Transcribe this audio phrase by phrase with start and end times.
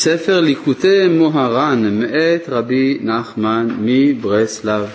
[0.00, 4.86] ספר ליקוטי מוהר"ן מאת רבי נחמן מברסלב.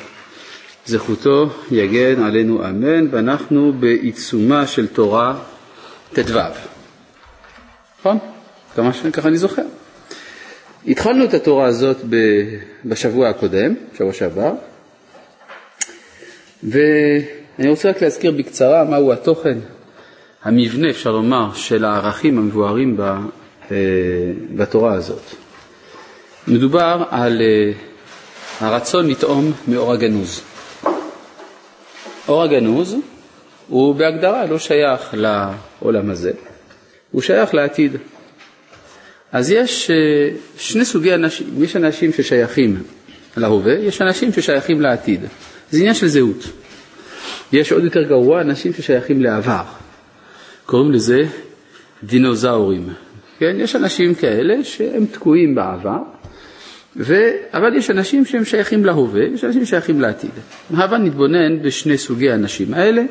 [0.85, 5.39] זכותו יגן עלינו אמן, ואנחנו בעיצומה של תורה
[6.13, 6.39] ט"ו.
[7.99, 8.17] נכון?
[9.13, 9.61] ככה אני זוכר.
[10.87, 11.97] התחלנו את התורה הזאת
[12.85, 14.53] בשבוע הקודם, שבוע שעבר,
[16.63, 19.57] ואני רוצה רק להזכיר בקצרה מהו התוכן,
[20.43, 22.97] המבנה, אפשר לומר, של הערכים המבוארים
[24.55, 25.21] בתורה הזאת.
[26.47, 27.71] מדובר על אה,
[28.59, 30.41] הרצון לטעום מאור הגנוז.
[32.27, 32.95] אור הגנוז
[33.67, 36.31] הוא בהגדרה לא שייך לעולם הזה,
[37.11, 37.97] הוא שייך לעתיד.
[39.31, 39.95] אז יש אה,
[40.57, 42.83] שני סוגי אנשים, יש אנשים ששייכים
[43.37, 45.21] להווה, יש אנשים ששייכים לעתיד.
[45.71, 46.43] זה עניין של זהות.
[47.53, 49.63] יש עוד יותר גרוע, אנשים ששייכים לעבר.
[50.65, 51.23] קוראים לזה
[52.03, 52.89] דינוזאורים.
[53.43, 53.55] כן?
[53.59, 55.97] יש אנשים כאלה שהם תקועים בעבר,
[56.95, 57.31] ו...
[57.53, 60.31] אבל יש אנשים שהם שייכים להווה, יש אנשים ששייכים לעתיד.
[60.73, 63.03] הבה נתבונן בשני סוגי האנשים האלה.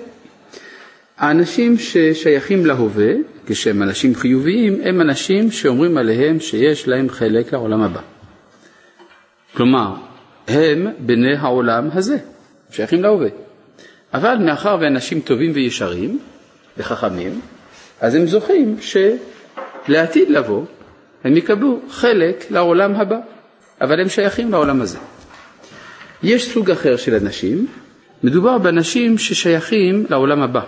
[1.19, 3.12] האנשים ששייכים להווה,
[3.47, 8.00] כשהם אנשים חיוביים, הם אנשים שאומרים עליהם שיש להם חלק לעולם הבא.
[9.55, 9.94] כלומר,
[10.48, 12.16] הם בני העולם הזה,
[12.70, 13.28] שייכים להווה.
[14.14, 16.19] אבל מאחר ואנשים טובים וישרים
[16.78, 17.41] וחכמים,
[18.00, 18.97] אז הם זוכים ש...
[19.88, 20.64] לעתיד לבוא,
[21.25, 23.19] הם יקבלו חלק לעולם הבא,
[23.80, 24.98] אבל הם שייכים לעולם הזה.
[26.22, 27.66] יש סוג אחר של אנשים,
[28.22, 30.62] מדובר באנשים ששייכים לעולם הבא,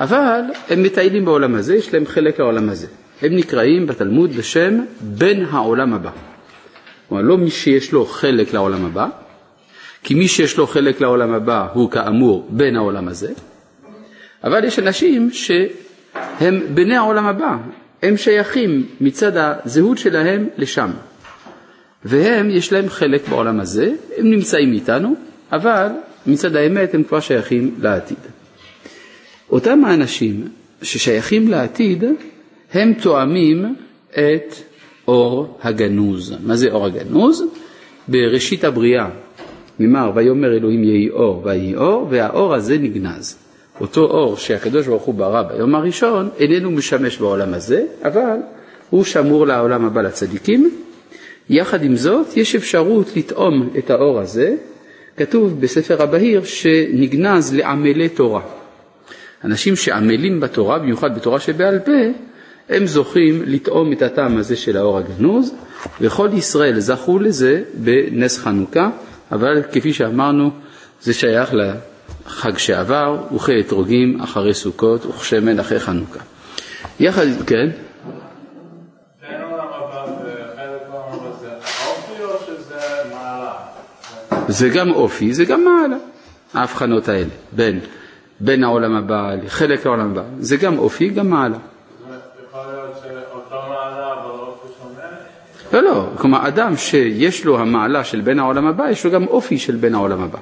[0.00, 2.86] אבל הם מטיילים בעולם הזה, יש להם חלק לעולם הזה.
[3.22, 6.10] הם נקראים בתלמוד בשם בן העולם הבא.
[7.08, 9.06] כלומר, לא מי שיש לו חלק לעולם הבא,
[10.02, 13.32] כי מי שיש לו חלק לעולם הבא הוא כאמור בן העולם הזה,
[14.44, 15.50] אבל יש אנשים ש...
[16.40, 17.56] הם בני העולם הבא,
[18.02, 20.90] הם שייכים מצד הזהות שלהם לשם.
[22.04, 25.14] והם, יש להם חלק בעולם הזה, הם נמצאים איתנו,
[25.52, 25.88] אבל
[26.26, 28.16] מצד האמת הם כבר שייכים לעתיד.
[29.50, 30.48] אותם האנשים
[30.82, 32.04] ששייכים לעתיד,
[32.72, 33.74] הם תואמים
[34.10, 34.54] את
[35.08, 36.34] אור הגנוז.
[36.46, 37.44] מה זה אור הגנוז?
[38.08, 39.08] בראשית הבריאה
[39.78, 43.38] נאמר, ויאמר אלוהים יהי אור ויהי אור, והאור הזה נגנז.
[43.80, 48.36] אותו אור שהקדוש ברוך הוא ברא ביום הראשון איננו משמש בעולם הזה, אבל
[48.90, 50.70] הוא שמור לעולם הבא לצדיקים.
[51.50, 54.54] יחד עם זאת, יש אפשרות לטעום את האור הזה.
[55.16, 58.42] כתוב בספר הבהיר שנגנז לעמלי תורה.
[59.44, 61.92] אנשים שעמלים בתורה, במיוחד בתורה שבעל פה,
[62.68, 65.54] הם זוכים לטעום את הטעם הזה של האור הגנוז,
[66.00, 68.90] וכל ישראל זכו לזה בנס חנוכה,
[69.32, 70.50] אבל כפי שאמרנו,
[71.02, 71.54] זה שייך
[72.26, 76.20] חג שעבר, וכי אתרוגים אחרי סוכות וכשמן אחרי חנוכה.
[77.00, 77.70] יחד, כן?
[84.48, 85.96] זה גם אופי, זה גם מעלה,
[86.54, 87.80] ההבחנות האלה, בין,
[88.40, 91.58] בין העולם הבא לחלק העולם הבא, זה גם אופי, גם מעלה.
[95.72, 99.58] לא, לא, כלומר אדם שיש לו המעלה של בין העולם הבא, יש לו גם אופי
[99.58, 100.38] של בין העולם הבא.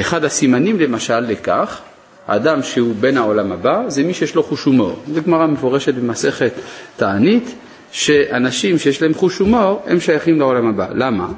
[0.00, 1.80] אחד הסימנים למשל לכך,
[2.26, 4.98] האדם שהוא בן העולם הבא, זה מי שיש לו חוש הומור.
[5.14, 6.52] זו גמרא מפורשת במסכת
[6.96, 7.54] תענית,
[7.92, 10.86] שאנשים שיש להם חוש הומור, הם שייכים לעולם הבא.
[10.94, 11.28] למה?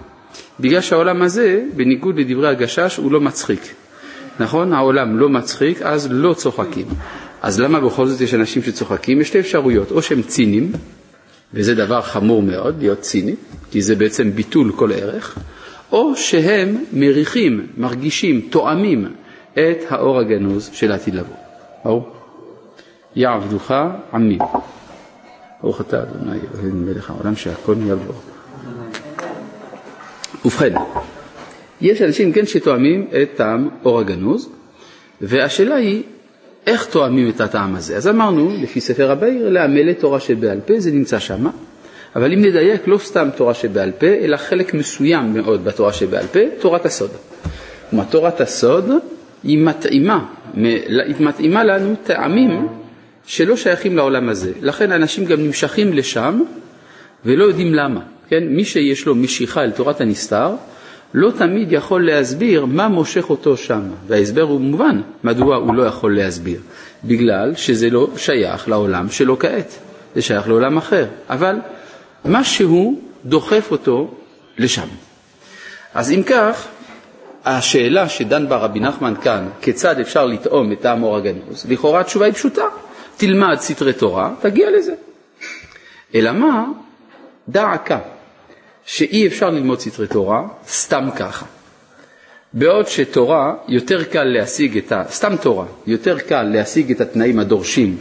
[0.60, 3.74] בגלל שהעולם הזה, בניגוד לדברי הגשש, הוא לא מצחיק.
[4.40, 4.72] נכון?
[4.72, 6.86] העולם לא מצחיק, אז לא צוחקים.
[7.42, 9.20] אז למה בכל זאת יש אנשים שצוחקים?
[9.20, 10.72] יש שתי אפשרויות, או שהם ציניים,
[11.54, 13.34] וזה דבר חמור מאוד, להיות ציני,
[13.70, 15.38] כי זה בעצם ביטול כל ערך,
[15.92, 19.06] או שהם מריחים, מרגישים, תואמים
[19.52, 21.34] את האור הגנוז של העתיד לבוא.
[21.84, 22.08] ברור?
[23.16, 23.70] יעבדוך
[24.12, 24.38] עמי.
[25.62, 28.12] ברוך אתה אדוני אלוהינו מלך העולם שהכל בו.
[30.44, 30.74] ובכן,
[31.80, 34.48] יש אנשים כן שתואמים את טעם אור הגנוז,
[35.20, 36.02] והשאלה היא
[36.66, 37.96] איך תואמים את הטעם הזה.
[37.96, 41.50] אז אמרנו, לפי ספר הבאיר, לעמלי תורה שבעל פה, זה נמצא שמה.
[42.16, 46.40] אבל אם נדייק, לא סתם תורה שבעל פה, אלא חלק מסוים מאוד בתורה שבעל פה,
[46.60, 47.10] תורת הסוד.
[47.90, 48.90] כלומר, תורת הסוד
[49.42, 50.24] היא מתאימה,
[50.54, 52.68] היא מתאימה לנו טעמים
[53.26, 54.52] שלא שייכים לעולם הזה.
[54.60, 56.40] לכן אנשים גם נמשכים לשם
[57.24, 58.00] ולא יודעים למה.
[58.28, 58.44] כן?
[58.48, 60.54] מי שיש לו משיכה אל תורת הנסתר,
[61.14, 63.80] לא תמיד יכול להסביר מה מושך אותו שם.
[64.06, 66.60] וההסבר הוא מובן, מדוע הוא לא יכול להסביר.
[67.04, 69.78] בגלל שזה לא שייך לעולם שלו כעת,
[70.14, 71.06] זה שייך לעולם אחר.
[71.30, 71.56] אבל
[72.24, 74.14] משהו דוחף אותו
[74.58, 74.88] לשם.
[75.94, 76.66] אז אם כך,
[77.44, 82.34] השאלה שדן בה רבי נחמן כאן, כיצד אפשר לטעום את טעם הגנוז, לכאורה התשובה היא
[82.34, 82.64] פשוטה,
[83.16, 84.94] תלמד סתרי תורה, תגיע לזה.
[86.14, 86.64] אלא מה,
[87.48, 87.98] דע עקה,
[88.86, 91.46] שאי אפשר ללמוד סתרי תורה סתם ככה.
[92.52, 95.02] בעוד שתורה יותר קל להשיג את ה...
[95.10, 97.96] סתם תורה, יותר קל להשיג את התנאים הדורשים,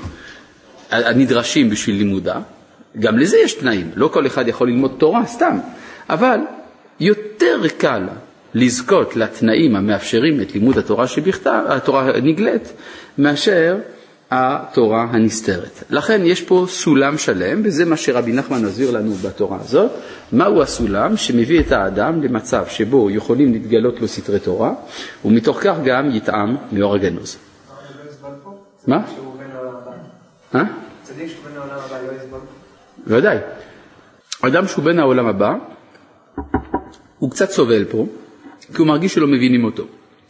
[0.92, 2.39] הנדרשים בשביל לימודה,
[3.00, 5.57] גם לזה יש תנאים, לא כל אחד יכול ללמוד תורה סתם,
[6.09, 6.39] אבל
[7.00, 8.03] יותר קל
[8.53, 12.74] לזכות לתנאים המאפשרים את לימוד התורה שבכתב, התורה הנגלית,
[13.18, 13.77] מאשר
[14.31, 15.83] התורה הנסתרת.
[15.89, 19.92] לכן יש פה סולם שלם, וזה מה שרבי נחמן מסביר לנו בתורה הזאת,
[20.31, 24.74] מהו הסולם שמביא את האדם למצב שבו יכולים להתגלות לו סתרי תורה,
[25.25, 27.38] ומתוך כך גם יטעם מאור הגנוז.
[28.88, 29.01] מה?
[30.56, 30.63] אה?
[33.07, 33.37] ודאי.
[34.41, 35.53] אדם שהוא בן העולם הבא,
[37.19, 38.07] הוא קצת סובל פה,
[38.75, 39.83] כי הוא מרגיש שלא מבינים אותו.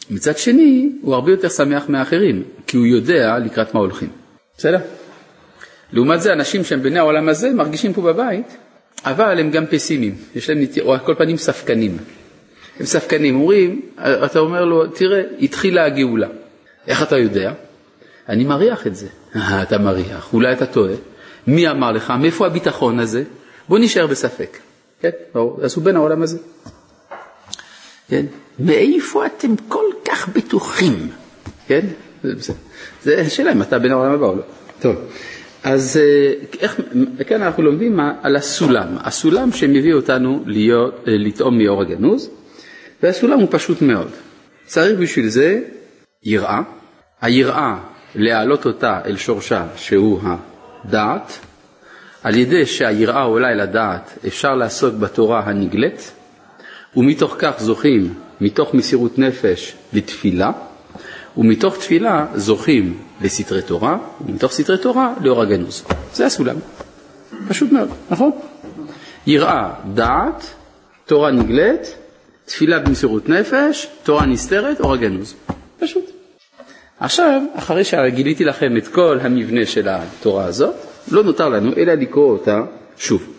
[0.10, 4.10] מצד שני, הוא הרבה יותר שמח מאחרים, כי הוא יודע לקראת מה הולכים.
[4.58, 4.80] בסדר?
[5.94, 8.58] לעומת זה, אנשים שהם בני העולם הזה מרגישים פה בבית,
[9.06, 11.98] אבל הם גם פסימיים, יש להם, או על כל פנים ספקנים.
[12.80, 16.28] הם ספקנים, אומרים, אתה אומר לו, תראה, התחילה הגאולה.
[16.88, 17.54] איך אתה יודע?
[18.30, 19.08] אני מריח את זה.
[19.36, 20.94] אה, אתה מריח, אולי אתה טועה.
[21.48, 22.14] מי אמר לך?
[22.22, 23.24] מאיפה הביטחון הזה?
[23.70, 24.58] בוא נשאר בספק.
[25.02, 26.38] כן, ברור, אז הוא בן העולם הזה.
[28.10, 28.26] כן?
[28.60, 31.10] מאיפה אתם כל כך בטוחים?
[31.68, 31.86] כן?
[33.04, 34.44] זה השאלה אם אתה בן העולם הבא או לא.
[34.80, 34.96] טוב,
[35.64, 36.80] אז אה, איך,
[37.28, 42.30] כאן אנחנו לומדים על הסולם, הסולם שמביא אותנו להיות, אה, לטעום מאור הגנוז,
[43.04, 44.10] והסולם הוא פשוט מאוד.
[44.66, 45.62] צריך בשביל זה
[46.24, 46.62] יראה,
[47.22, 47.78] היראה
[48.16, 50.22] להעלות אותה אל שורשה שהוא
[50.86, 51.40] הדעת,
[52.24, 56.12] על ידי שהיראה עולה אל הדעת אפשר לעסוק בתורה הנגלית,
[56.98, 60.52] ומתוך כך זוכים, מתוך מסירות נפש, לתפילה,
[61.38, 65.84] ומתוך תפילה זוכים לסתרי תורה, ומתוך סתרי תורה לאור הגנוז.
[66.14, 66.56] זה הסולם.
[67.48, 68.32] פשוט מאוד, נכון?
[69.28, 70.46] יראה דעת,
[71.06, 71.96] תורה נגלית,
[72.46, 75.36] תפילה במסירות נפש, תורה נסתרת, אור הגנוז.
[75.80, 76.19] פשוט.
[77.00, 80.76] עכשיו, אחרי שגיליתי לכם את כל המבנה של התורה הזאת,
[81.12, 82.62] לא נותר לנו אלא לקרוא אותה
[82.98, 83.34] שוב.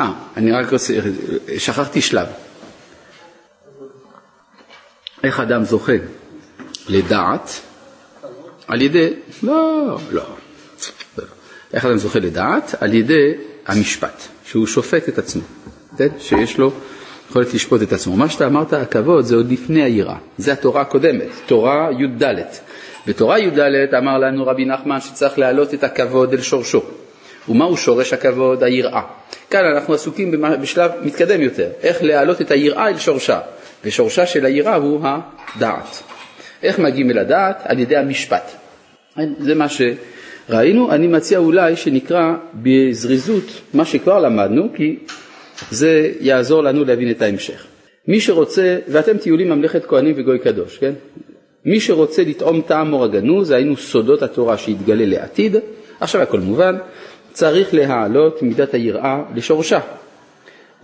[0.00, 0.94] אה, אני רק רוצה,
[1.58, 2.26] שכחתי שלב.
[5.24, 5.92] איך אדם זוכה
[6.88, 7.60] לדעת
[8.68, 10.22] על ידי, לא, לא,
[11.74, 12.74] איך אדם זוכה לדעת?
[12.80, 13.32] על ידי
[13.66, 15.42] המשפט, שהוא שופט את עצמו,
[15.98, 16.08] כן?
[16.18, 16.72] שיש לו
[17.30, 18.16] יכולת לשפוט את עצמו.
[18.16, 22.24] מה שאתה אמרת, הכבוד, זה עוד לפני היראה, זה התורה הקודמת, תורה י"ד.
[23.06, 26.82] בתורה י"ד אמר לנו רבי נחמן שצריך להעלות את הכבוד אל שורשו.
[27.48, 28.62] ומהו שורש הכבוד?
[28.62, 29.02] היראה.
[29.50, 33.40] כאן אנחנו עסוקים בשלב מתקדם יותר, איך להעלות את היראה אל שורשה.
[33.84, 35.00] ושורשה של היראה הוא
[35.56, 36.02] הדעת.
[36.62, 37.62] איך מגיעים אל הדעת?
[37.64, 38.50] על ידי המשפט.
[39.38, 43.44] זה מה שראינו, אני מציע אולי שנקרא בזריזות
[43.74, 44.98] מה שכבר למדנו, כי
[45.70, 47.66] זה יעזור לנו להבין את ההמשך.
[48.08, 50.92] מי שרוצה, ואתם תהיו לי ממלכת כהנים וגוי קדוש, כן?
[51.64, 55.56] מי שרוצה לטעום טעם אור הגנוז, היינו סודות התורה שיתגלה לעתיד,
[56.00, 56.76] עכשיו הכל מובן,
[57.32, 59.80] צריך להעלות מידת היראה לשורשה.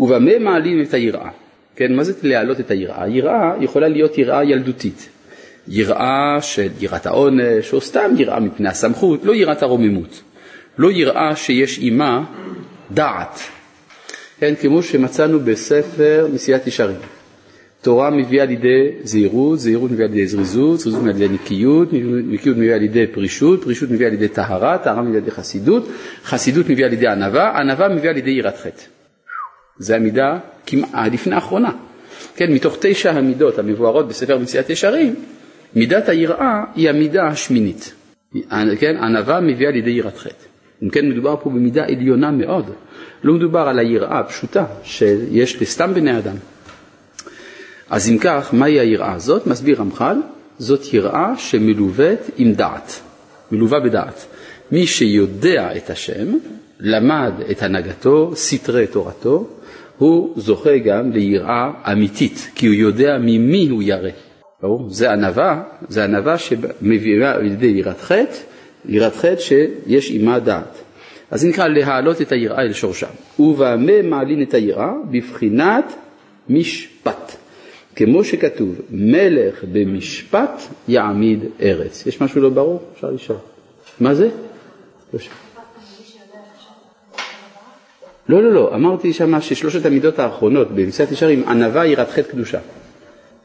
[0.01, 1.31] ובמה מעלים את היראה?
[1.77, 3.09] כן, מה זה להעלות את היראה?
[3.09, 5.09] יראה יכולה להיות יראה ילדותית.
[5.69, 10.23] יראה של יראת העונש, או סתם יראה מפני הסמכות, לא יראת הרוממות.
[10.79, 12.25] לא יראה שיש עימה
[12.91, 13.41] דעת.
[14.39, 16.97] כן, כמו שמצאנו בספר מסיעת ישרים.
[17.87, 21.89] תורה מביאה לידי זהירות, זהירות מביאה לידי זריזות, זריזות מביאה לידי נקיות,
[22.29, 25.89] נקיות מביאה לידי פרישות, פרישות מביאה לידי טהרה, טהרה מביאה לידי חסידות,
[26.25, 28.83] חסידות מביאה לידי ענווה, ענווה מביאה לידי יראת חטא.
[29.79, 31.71] זה המידה כמעט לפני האחרונה.
[32.37, 35.15] כן, מתוך תשע המידות המבוארות בספר מציאת ישרים,
[35.75, 37.95] מידת היראה היא המידה השמינית.
[38.79, 40.45] כן, ענווה מביאה לידי יראת חטא.
[40.83, 42.71] אם כן, מדובר פה במידה עליונה מאוד.
[43.25, 46.37] לא מדובר על היראה הפשוטה שיש לסתם בני אדם.
[47.91, 49.47] אז אם כך, מהי היראה הזאת?
[49.47, 50.17] מסביר רמח"ל,
[50.59, 53.01] זאת יראה שמלוות עם דעת,
[53.53, 54.27] מלווה בדעת.
[54.73, 56.27] מי שיודע את השם,
[56.81, 59.47] למד את הנהגתו, סתרי תורתו,
[59.99, 64.11] הוא זוכה גם ליראה אמיתית, כי הוא יודע ממי הוא ירא.
[64.63, 64.91] ברור?
[64.91, 68.37] זה ענווה, זה ענווה שמביאה על ידי יראת חטא,
[68.89, 70.83] יראת חטא שיש עימה דעת.
[71.31, 73.07] אז זה נקרא להעלות את היראה אל שורשה.
[73.39, 74.93] ובמה מעלין את היראה?
[75.11, 75.93] בבחינת
[76.49, 77.37] משפט.
[77.97, 82.07] כמו שכתוב, מלך במשפט יעמיד ארץ.
[82.07, 82.83] יש משהו לא ברור?
[82.95, 83.39] אפשר לשאול.
[84.01, 84.29] מה זה?
[85.09, 85.23] לא
[88.29, 92.59] לא, לא, לא, אמרתי שמה ששלושת המידות האחרונות במסיעת ישרים, ענווה, יראת חטא קדושה.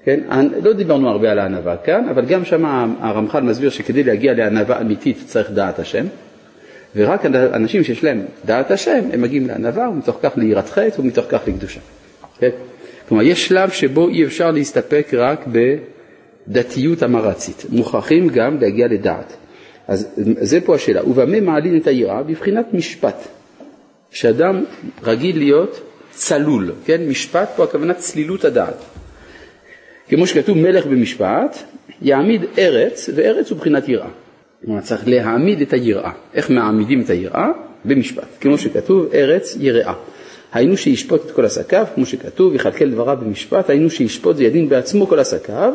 [0.03, 0.19] כן?
[0.63, 2.65] לא דיברנו הרבה על הענווה כאן, אבל גם שם
[2.99, 6.05] הרמח"ל מסביר שכדי להגיע לענווה אמיתית צריך דעת השם.
[6.95, 11.41] ורק אנשים שיש להם דעת השם, הם מגיעים לענווה, ומתוך כך ליראת חטא, ומתוך כך
[11.47, 11.79] לקדושה.
[12.39, 12.49] כן?
[13.11, 15.45] כלומר, יש שלב שבו אי אפשר להסתפק רק
[16.47, 19.33] בדתיות המרצית, מוכרחים גם להגיע לדעת.
[19.87, 20.07] אז
[20.41, 22.23] זה פה השאלה, ובמה מעלין את היראה?
[22.23, 23.27] בבחינת משפט.
[24.11, 24.63] שאדם
[25.03, 27.01] רגיל להיות צלול, כן?
[27.07, 28.77] משפט פה הכוונה צלילות הדעת.
[30.09, 31.57] כמו שכתוב מלך במשפט,
[32.01, 34.09] יעמיד ארץ, וארץ הוא בחינת יראה.
[34.65, 36.11] כלומר צריך להעמיד את היראה.
[36.33, 37.47] איך מעמידים את היראה?
[37.85, 38.27] במשפט.
[38.41, 39.93] כמו שכתוב, ארץ יראה.
[40.53, 45.19] היינו שישפוט את כל עסקיו, כמו שכתוב, יכלכל דבריו במשפט, היינו שישפוט וידין בעצמו כל
[45.19, 45.73] עסקיו,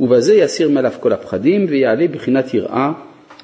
[0.00, 2.92] ובזה יסיר מעליו כל הפחדים, ויעלה בחינת יראה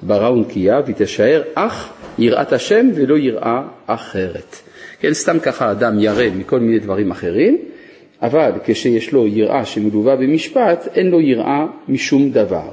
[0.02, 4.56] ברא ונקייה, ותישאר אך יראת השם ולא יראה אחרת.
[5.00, 7.58] כן, סתם ככה אדם ירא מכל מיני דברים אחרים,
[8.23, 12.68] אבל כשיש לו יראה שמלווה במשפט, אין לו יראה משום דבר.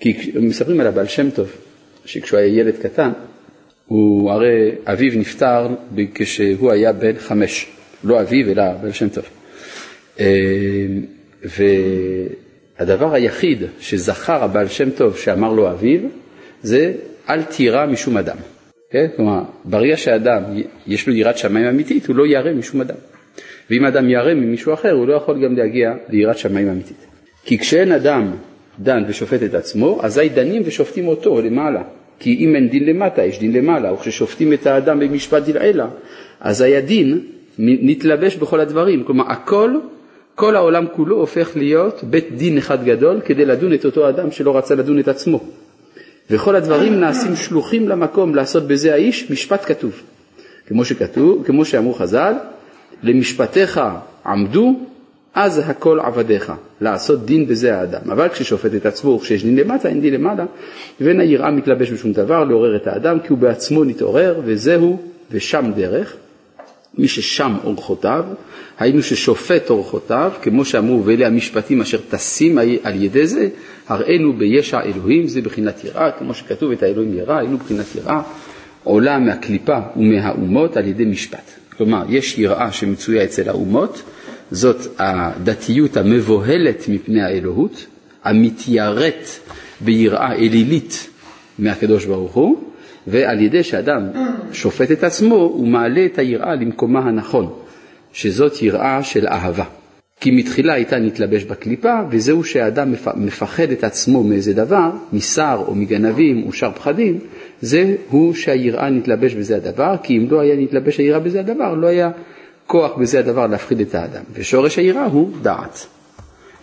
[0.00, 1.52] כי מספרים על הבעל שם טוב,
[2.04, 3.10] שכשהוא היה ילד קטן,
[3.90, 5.66] הוא הרי אביו נפטר
[6.14, 7.66] כשהוא היה בן חמש,
[8.04, 9.24] לא אביו אלא בעל שם טוב.
[10.20, 10.26] אה,
[12.78, 16.00] והדבר היחיד שזכר הבעל שם טוב שאמר לו אביו,
[16.62, 16.92] זה
[17.28, 18.36] אל תירא משום אדם.
[18.90, 19.06] כן?
[19.16, 20.42] כלומר, ברגע שאדם
[20.86, 22.96] יש לו יראת שמיים אמיתית, הוא לא ירא משום אדם.
[23.70, 27.06] ואם אדם ירא ממישהו אחר, הוא לא יכול גם להגיע ליראת שמיים אמיתית.
[27.44, 28.30] כי כשאין אדם
[28.78, 31.82] דן ושופט את עצמו, אזי דנים ושופטים אותו למעלה.
[32.20, 35.86] כי אם אין דין למטה, יש דין למעלה, וכששופטים את האדם במשפט דלעילה,
[36.40, 37.20] אזי הדין
[37.58, 39.04] נתלבש בכל הדברים.
[39.04, 39.74] כלומר, הכל,
[40.34, 44.56] כל העולם כולו הופך להיות בית דין אחד גדול כדי לדון את אותו אדם שלא
[44.56, 45.40] רצה לדון את עצמו.
[46.30, 50.02] וכל הדברים נעשים שלוחים למקום לעשות בזה האיש משפט כתוב.
[50.66, 52.34] כמו שכתוב, כמו שאמרו חז"ל,
[53.02, 53.80] למשפטיך
[54.26, 54.80] עמדו,
[55.34, 58.10] אז הכל עבדיך, לעשות דין בזה האדם.
[58.10, 60.44] אבל כששופט את עצמו, כשיש דין למטה, אין דין למעלה,
[61.00, 66.16] ואין היראה מתלבש בשום דבר, לעורר את האדם, כי הוא בעצמו נתעורר, וזהו, ושם דרך.
[66.98, 68.24] מי ששם אורחותיו,
[68.78, 73.48] היינו ששופט אורחותיו, כמו שאמרו, ואלה המשפטים אשר טסים על ידי זה,
[73.88, 78.22] הראינו בישע אלוהים, זה בחינת יראה, כמו שכתוב את האלוהים יראה, היינו בחינת יראה,
[78.84, 81.50] עולה מהקליפה ומהאומות על ידי משפט.
[81.76, 84.02] כלומר, יש יראה שמצויה אצל האומות,
[84.50, 87.86] זאת הדתיות המבוהלת מפני האלוהות,
[88.24, 89.28] המתייראת
[89.80, 91.10] ביראה אלילית
[91.58, 92.56] מהקדוש ברוך הוא,
[93.06, 94.02] ועל ידי שאדם
[94.52, 97.52] שופט את עצמו, הוא מעלה את היראה למקומה הנכון,
[98.12, 99.64] שזאת יראה של אהבה.
[100.20, 106.42] כי מתחילה הייתה נתלבש בקליפה, וזהו שהאדם מפחד את עצמו מאיזה דבר, משר או מגנבים
[106.46, 107.18] או שר פחדים,
[107.60, 112.10] זהו שהיראה נתלבש בזה הדבר, כי אם לא היה נתלבש היראה בזה הדבר, לא היה
[112.70, 114.22] כוח בזה הדבר להפחיד את האדם.
[114.32, 115.86] ושורש היראה הוא דעת.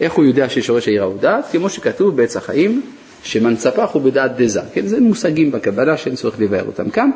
[0.02, 1.46] איך הוא יודע ששורש היראה הוא דעת?
[1.52, 2.82] כמו שכתוב בעץ החיים,
[3.24, 4.62] שמנצפח הוא בדעת דזה.
[4.74, 7.10] כן, זה מושגים בקבלה שאין צורך לבאר אותם כאן.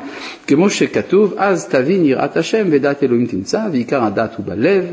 [0.46, 4.84] כמו שכתוב, אז תבין יראת השם ודעת אלוהים תמצא, ועיקר הדעת הוא בלב.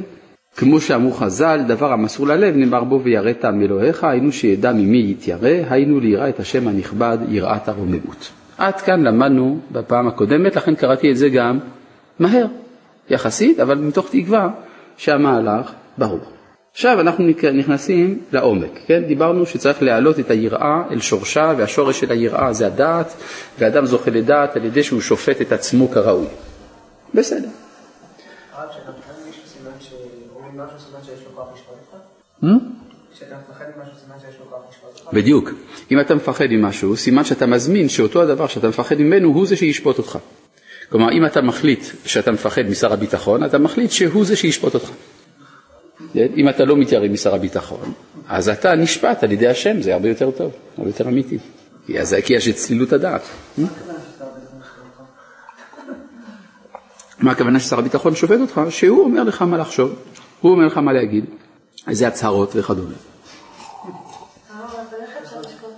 [0.58, 6.00] כמו שאמרו חז"ל, דבר המסור ללב נאמר בו ויראת מאלוהיך, היינו שידע ממי יתיירא, היינו
[6.00, 8.30] ליראה את השם הנכבד, יראת הרוממות.
[8.58, 11.60] עד כאן למדנו בפעם הקודמת, לכן קראתי את זה גם
[12.20, 12.46] מהר,
[13.10, 14.50] יחסית, אבל מתוך תקווה
[14.98, 16.20] שהמהלך ברור.
[16.72, 19.04] עכשיו אנחנו נכנסים לעומק, כן?
[19.08, 23.14] דיברנו שצריך להעלות את היראה אל שורשה, והשורש של היראה זה הדעת,
[23.60, 26.28] ואדם זוכה לדעת על ידי שהוא שופט את עצמו כראוי.
[27.14, 27.48] בסדר.
[35.14, 35.50] בדיוק.
[35.92, 39.98] אם אתה מפחד ממשהו, סימן שאתה מזמין שאותו הדבר שאתה מפחד ממנו הוא זה שישפוט
[39.98, 40.18] אותך.
[40.90, 44.90] כלומר, אם אתה מחליט שאתה מפחד משר הביטחון, אתה מחליט שהוא זה שישפוט אותך.
[46.16, 47.94] אם אתה לא מתיירא משר הביטחון,
[48.28, 51.38] אז אתה נשפט על ידי השם, זה הרבה יותר טוב, הרבה יותר אמיתי.
[52.26, 53.22] כי יש את צלילות הדעת.
[57.20, 58.62] מה הכוונה ששר הביטחון שופט אותך?
[58.70, 59.96] שהוא אומר לך מה לחשוב,
[60.42, 61.26] הוא אומר לך מה להגיד,
[61.88, 62.96] איזה הצהרות וכדומה.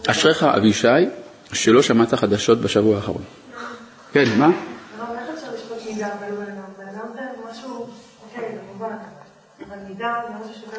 [0.08, 0.88] אשריך אבישי
[1.54, 3.24] שלא שמעת חדשות בשבוע האחרון.
[4.14, 4.71] כן, מה?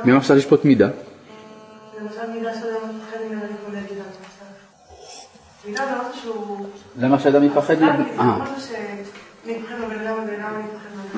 [0.05, 0.88] ממה אפשר לשפוט מידה?
[6.99, 7.83] למה שאדם יפחד?
[7.83, 8.45] אה.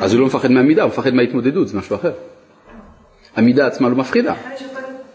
[0.01, 2.13] אז הוא לא מפחד מהמידה, הוא מפחד מההתמודדות, זה משהו אחר.
[3.37, 4.35] המידה עצמה לא מפחידה.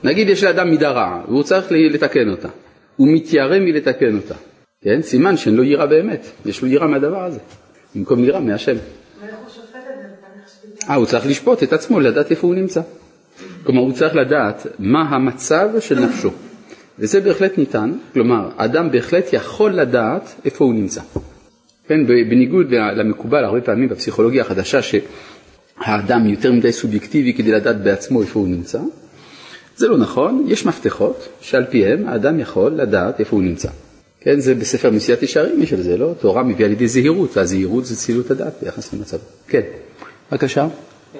[0.03, 2.47] נגיד יש לאדם מידה רעה, והוא צריך לתקן אותה.
[2.95, 4.35] הוא מתיירא מלתקן אותה.
[4.81, 5.01] כן?
[5.01, 7.39] סימן שאין לו יראה באמת, יש לו יראה מהדבר הזה,
[7.95, 8.75] במקום יראה מהשם.
[10.89, 12.81] אה, הוא צריך לשפוט את עצמו, לדעת איפה הוא נמצא.
[13.63, 16.31] כלומר, הוא צריך לדעת מה המצב של נפשו.
[16.99, 21.01] וזה בהחלט ניתן, כלומר, אדם בהחלט יכול לדעת איפה הוא נמצא.
[21.87, 28.39] כן, בניגוד למקובל הרבה פעמים בפסיכולוגיה החדשה שהאדם יותר מדי סובייקטיבי כדי לדעת בעצמו איפה
[28.39, 28.79] הוא נמצא,
[29.75, 33.69] זה לא נכון, יש מפתחות שעל פיהם האדם יכול לדעת איפה הוא נמצא.
[34.21, 36.13] כן, זה בספר מסיעת ישרים יש על זה, לא?
[36.19, 39.17] תורה מביאה לידי זהירות, והזהירות זה צילות הדעת ביחס למצב.
[39.47, 39.61] כן,
[40.31, 40.67] בבקשה.
[41.15, 41.19] אה,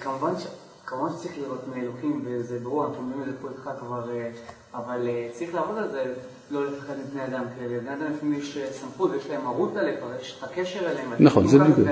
[0.00, 4.30] כמובן שצריך לראות מאלוקים, וזה ברור, אנחנו אומרים את זה פה איתך כבר, אה,
[4.74, 6.04] אבל אה, צריך לעבוד על זה,
[6.50, 7.80] לא לפחד מבני אדם כאלה.
[7.80, 11.12] בני אדם לפעמים יש סמכות, יש להם מרות עליך, יש לך קשר אליהם.
[11.18, 11.88] נכון, זה בדיוק.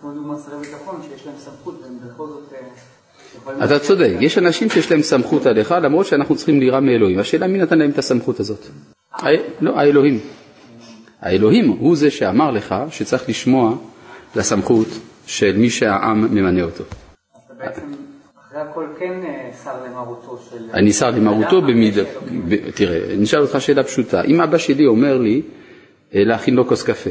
[0.00, 2.52] כמו דוגמא שרי ביטחון, שיש להם סמכות, והם בכל זאת...
[3.64, 7.18] אתה צודק, יש אנשים שיש להם סמכות עליך, למרות שאנחנו צריכים לירה מאלוהים.
[7.18, 8.66] השאלה מי נתן להם את הסמכות הזאת?
[9.60, 10.20] לא, האלוהים.
[11.20, 13.74] האלוהים הוא זה שאמר לך שצריך לשמוע
[14.36, 14.88] לסמכות
[15.26, 16.84] של מי שהעם ממנה אותו.
[17.34, 17.82] אז אתה בעצם
[18.48, 20.64] אחרי הכל כן אה, שר למרותו של...
[20.74, 22.02] אני שר למרותו במידה...
[22.74, 24.22] תראה, אני אשאל אותך שאלה פשוטה.
[24.22, 25.42] אם אבא שלי אומר לי
[26.14, 27.10] אה, להכין לו כוס קפה,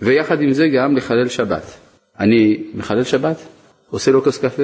[0.00, 1.62] ויחד עם זה גם לחלל שבת,
[2.20, 3.36] אני מחלל שבת?
[3.90, 4.62] עושה לו כוס קפה?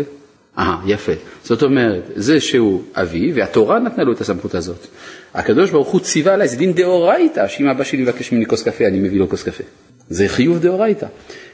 [0.59, 1.13] אה, יפה.
[1.43, 4.87] זאת אומרת, זה שהוא אבי, והתורה נתנה לו את הסמכות הזאת.
[5.35, 8.87] הקדוש ברוך הוא ציווה עליי, זה דין דאורייתא, שאם אבא שלי מבקש ממני כוס קפה,
[8.87, 9.65] אני מביא לו כוס קפה.
[10.09, 11.07] זה חיוב דאורייתא.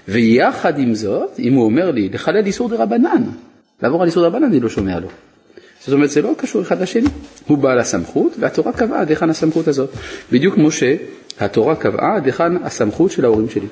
[0.09, 3.23] ויחד עם זאת, אם הוא אומר לי לחלל איסור דרבנן,
[3.83, 5.09] לעבור על איסור דרבנן, אני לא שומע לו.
[5.81, 7.09] זאת אומרת, זה לא קשור אחד לשני.
[7.47, 9.91] הוא בעל הסמכות, והתורה קבעה עד היכן הסמכות הזאת.
[10.33, 13.67] בדיוק כמו שהתורה קבעה עד היכן הסמכות של ההורים שלי.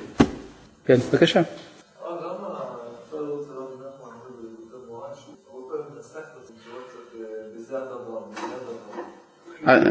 [0.85, 1.41] כן, בבקשה.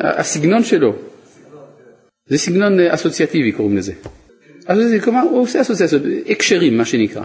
[0.03, 0.93] הסגנון שלו,
[2.27, 3.93] זה סגנון אה, אסוציאטיבי קוראים לזה.
[5.05, 7.23] כלומר, הוא עושה אסוציאציות, הקשרים מה שנקרא.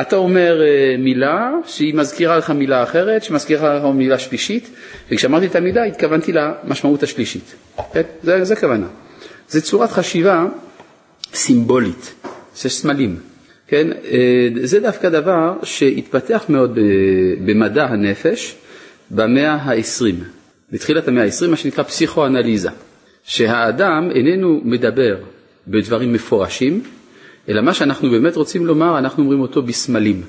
[0.00, 4.70] אתה אומר אה, מילה שהיא מזכירה לך מילה אחרת, שמזכירה לך מילה שלישית,
[5.10, 7.54] וכשאמרתי את המילה התכוונתי למשמעות השלישית.
[7.92, 8.02] כן?
[8.22, 8.86] זה, זה הכוונה.
[9.48, 10.46] זה צורת חשיבה
[11.34, 12.14] סימבולית,
[12.56, 13.16] זה סמלים.
[13.68, 13.88] כן?
[13.92, 16.78] אה, זה דווקא דבר שהתפתח מאוד
[17.46, 18.54] במדע הנפש
[19.10, 20.14] במאה ה-20.
[20.72, 22.70] בתחילת המאה ה-20, מה שנקרא פסיכואנליזה,
[23.24, 25.16] שהאדם איננו מדבר
[25.68, 26.82] בדברים מפורשים,
[27.48, 30.22] אלא מה שאנחנו באמת רוצים לומר, אנחנו אומרים אותו בסמלים.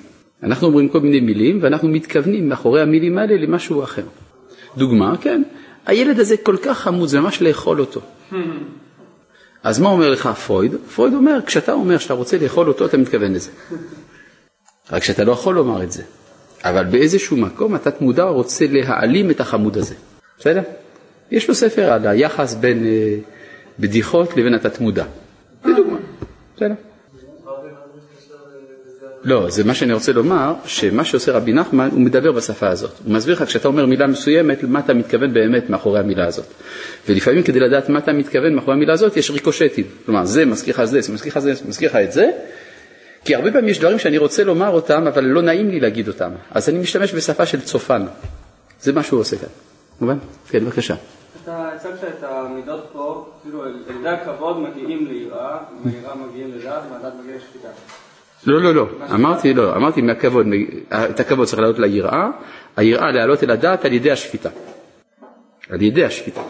[0.43, 4.03] אנחנו אומרים כל מיני מילים, ואנחנו מתכוונים מאחורי המילים האלה למשהו אחר.
[4.77, 5.43] דוגמה, כן,
[5.85, 8.01] הילד הזה כל כך חמוד, זה ממש לאכול אותו.
[9.63, 10.75] אז מה אומר לך פרויד?
[10.95, 13.51] פרויד אומר, כשאתה אומר שאתה רוצה לאכול אותו, אתה מתכוון לזה.
[14.91, 16.03] רק שאתה לא יכול לומר את זה.
[16.63, 19.95] אבל באיזשהו מקום אתה תמודע רוצה להעלים את החמוד הזה.
[20.39, 20.61] בסדר?
[21.31, 23.17] יש לו ספר על היחס בין אה,
[23.79, 25.05] בדיחות לבין התת-מודע.
[25.67, 25.97] לדוגמה,
[26.55, 26.73] בסדר?
[29.25, 32.91] לא, זה מה שאני רוצה לומר, שמה שעושה רבי נחמן, הוא מדבר בשפה הזאת.
[33.05, 36.45] הוא מסביר לך, כשאתה אומר מילה מסוימת, מה אתה מתכוון באמת מאחורי המילה הזאת.
[37.09, 39.85] ולפעמים כדי לדעת מה אתה מתכוון מאחורי המילה הזאת, יש ריקושטים.
[40.05, 42.31] כלומר, זה מזכיר לך זה, זה מזכיר לך זה, זה מזכיר לך את זה,
[43.25, 46.31] כי הרבה פעמים יש דברים שאני רוצה לומר אותם, אבל לא נעים לי להגיד אותם.
[46.51, 48.05] אז אני משתמש בשפה של צופן.
[48.81, 49.49] זה מה שהוא עושה כאן.
[50.01, 50.17] מובן?
[50.49, 50.95] כן, בבקשה.
[51.45, 57.13] אתה הצגת את המידות פה, כאילו על ידי הכבוד מגיעים ליראה, מיראה מגיעים לדעת, מהדעת
[57.19, 57.67] מגיעים לשפיטה.
[58.47, 60.45] לא, לא, לא, אמרתי לא, אמרתי מהכבוד,
[61.09, 62.27] את הכבוד צריך לעלות ליראה,
[62.77, 64.49] היראה לעלות אל הדעת על ידי השפיטה.
[65.69, 66.41] על ידי השפיטה.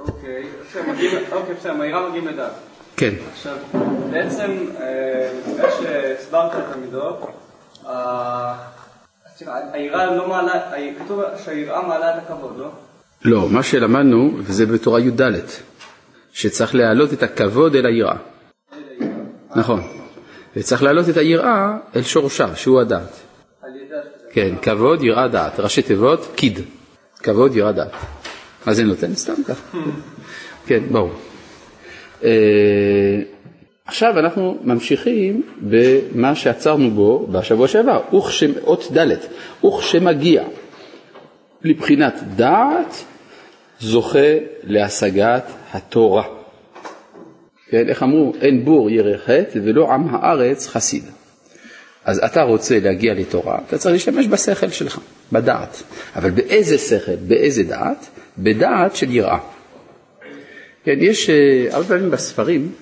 [0.00, 0.44] אוקיי,
[1.32, 2.52] אוקיי בסדר, מהיראה מגיעים לדעת.
[2.96, 3.14] כן.
[3.32, 3.56] עכשיו,
[4.10, 4.50] בעצם,
[5.60, 7.20] אחרי שהסברת את המידות,
[10.16, 10.52] לא מעלה,
[10.98, 12.68] כתוב שהיראה מעלה את הכבוד, לא?
[13.24, 15.30] לא, מה שלמדנו, וזה בתורה י"ד,
[16.32, 18.16] שצריך להעלות את הכבוד אל היראה.
[19.56, 19.82] נכון.
[20.56, 23.20] וצריך להעלות את היראה אל שורשה, שהוא הדעת.
[24.32, 25.60] כן, כבוד, יראה, דעת.
[25.60, 26.60] ראשי תיבות, קיד.
[27.22, 27.92] כבוד, יראה, דעת.
[28.66, 29.14] מה זה נותן?
[29.14, 29.78] סתם ככה.
[30.66, 31.12] כן, ברור.
[33.86, 38.00] עכשיו אנחנו ממשיכים במה שעצרנו בו בשבוע שעבר,
[38.64, 39.16] אות ד',
[39.66, 40.44] וכשמגיע
[41.64, 43.04] לבחינת דעת,
[43.80, 46.24] זוכה להשגת התורה.
[47.70, 48.32] כן, איך אמרו?
[48.40, 51.04] אין בור ירא חטא ולא עם הארץ חסיד.
[52.04, 55.00] אז אתה רוצה להגיע לתורה, אתה צריך להשתמש בשכל שלך,
[55.32, 55.82] בדעת.
[56.16, 58.06] אבל באיזה שכל, באיזה דעת?
[58.38, 59.38] בדעת של יראה.
[60.84, 62.72] כן, יש אה, הרבה פעמים בספרים,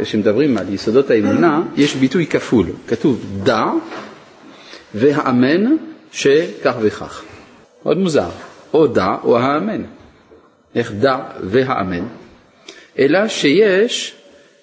[0.00, 3.64] כשמדברים על יסודות האמונה, יש ביטוי כפול, כתוב דע
[4.94, 5.76] והאמן
[6.12, 7.22] שכך וכך.
[7.84, 8.28] מאוד מוזר,
[8.74, 9.82] או דע או האמן.
[10.74, 12.04] איך דע והאמן?
[12.98, 14.14] אלא שיש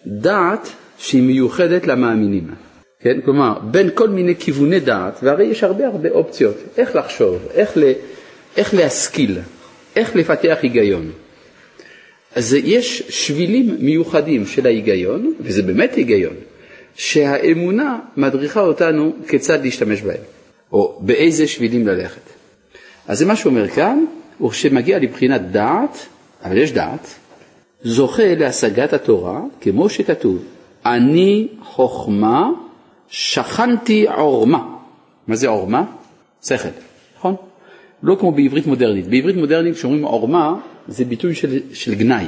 [0.06, 2.48] דעת שהיא מיוחדת למאמינים.
[3.00, 3.20] כן?
[3.26, 7.92] כלומר, בין כל מיני כיווני דעת, והרי יש הרבה הרבה אופציות, איך לחשוב, איך, ל,
[8.58, 9.38] איך להשכיל,
[9.96, 11.12] איך לפתח היגיון.
[12.36, 16.36] אז יש שבילים מיוחדים של ההיגיון, וזה באמת היגיון,
[16.96, 20.24] שהאמונה מדריכה אותנו כיצד להשתמש בהם,
[20.72, 22.22] או באיזה שבילים ללכת.
[23.08, 24.06] אז זה מה שהוא אומר כאן,
[24.38, 26.06] הוא שמגיע לבחינת דעת,
[26.44, 27.08] אבל יש דעת,
[27.84, 30.44] זוכה להשגת התורה, כמו שכתוב,
[30.86, 32.50] אני חוכמה,
[33.10, 34.76] שכנתי עורמה.
[35.28, 35.84] מה זה עורמה?
[36.46, 36.70] שכל,
[37.18, 37.36] נכון?
[38.04, 39.08] לא כמו בעברית מודרנית.
[39.08, 40.56] בעברית מודרנית כשאומרים עורמה
[40.88, 42.26] זה ביטוי של, של גנאי,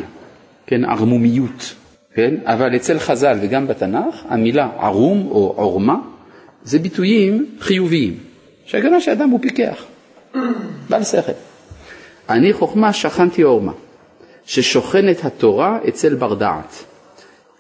[0.67, 0.85] כן?
[0.85, 1.75] ערמומיות,
[2.13, 2.35] כן?
[2.43, 5.99] אבל אצל חז"ל וגם בתנ"ך המילה ערום או עורמה
[6.63, 8.17] זה ביטויים חיוביים,
[8.65, 9.85] שהגנה שאדם הוא פיקח,
[10.89, 11.31] בעל שכל.
[12.29, 13.71] אני חוכמה שכנתי עורמה,
[14.45, 16.83] ששוכנת התורה אצל בר דעת,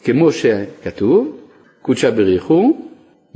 [0.03, 1.37] כמו שכתוב,
[1.81, 2.77] קודשא בריחו,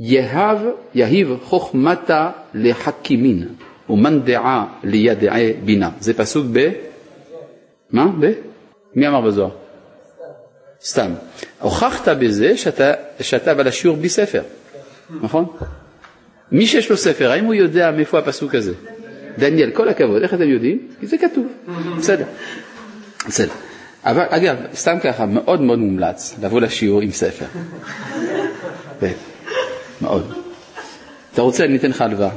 [0.00, 0.58] יהב,
[0.94, 3.48] יהיב חוכמתה לחכימין.
[3.90, 5.90] ומאן דעה לידעי בינה.
[6.00, 6.70] זה פסוק ב...
[7.90, 8.06] מה?
[8.20, 8.32] ב?
[8.94, 9.50] מי אמר בזוהר?
[10.84, 11.12] סתם.
[11.60, 14.42] הוכחת בזה שאתה, שאתה בא לשיעור בלי ספר,
[15.10, 15.46] נכון?
[16.52, 18.72] מי שיש לו ספר, האם הוא יודע מאיפה הפסוק הזה?
[19.38, 20.88] דניאל, כל הכבוד, איך אתם יודעים?
[21.00, 21.46] כי זה כתוב,
[21.98, 22.24] בסדר.
[23.26, 23.52] בסדר.
[24.04, 27.46] אבל אגב, סתם ככה, מאוד מאוד מומלץ לבוא לשיעור עם ספר.
[30.00, 30.32] מאוד.
[31.32, 32.30] אתה רוצה, אני אתן לך הלוואה,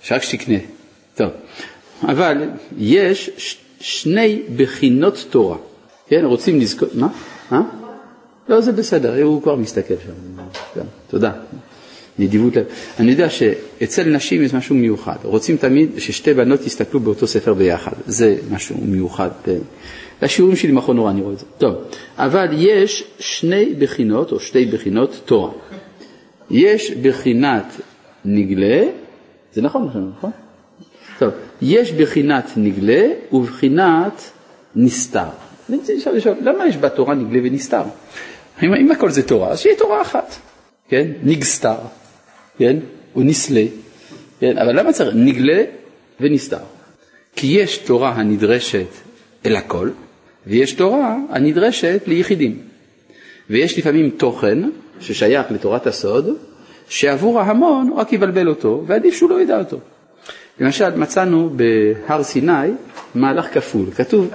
[0.00, 0.58] שרק שתקנה.
[1.14, 1.30] טוב,
[2.02, 3.30] אבל יש
[3.80, 5.56] שני בחינות תורה,
[6.08, 7.08] כן, רוצים לזכור, מה?
[7.52, 7.60] אה?
[8.48, 11.32] לא, זה בסדר, הוא כבר מסתכל שם, תודה,
[12.18, 12.64] נדיבות לב.
[12.98, 17.92] אני יודע שאצל נשים יש משהו מיוחד, רוצים תמיד ששתי בנות יסתכלו באותו ספר ביחד,
[18.06, 19.30] זה משהו מיוחד.
[20.22, 21.46] לשיעורים שלי מכון נורא אני רואה את זה.
[21.58, 21.74] טוב,
[22.16, 25.50] אבל יש שני בחינות או שתי בחינות תורה.
[26.50, 27.64] יש בחינת
[28.24, 28.82] נגלה,
[29.52, 30.30] זה נכון, נכון?
[31.18, 31.30] טוב,
[31.62, 34.30] יש בחינת נגלה ובחינת
[34.76, 35.28] נסתר.
[35.68, 37.82] רוצה לשאול, למה יש בתורה נגלה ונסתר?
[38.62, 40.34] אם, אם הכל זה תורה, אז שיהיה תורה אחת,
[40.88, 41.06] כן?
[41.22, 41.76] נגסתר,
[42.58, 42.76] כן?
[43.16, 43.64] או נסלה,
[44.40, 44.58] כן?
[44.58, 45.62] אבל למה צריך נגלה
[46.20, 46.58] ונסתר?
[47.36, 48.86] כי יש תורה הנדרשת
[49.46, 49.90] אל הכל,
[50.46, 52.58] ויש תורה הנדרשת ליחידים.
[53.50, 54.58] ויש לפעמים תוכן
[55.00, 56.36] ששייך לתורת הסוד,
[56.88, 59.78] שעבור ההמון רק יבלבל אותו, ועדיף שהוא לא ידע אותו.
[60.60, 62.70] למשל, מצאנו בהר סיני
[63.14, 63.86] מהלך כפול.
[63.96, 64.28] כתוב,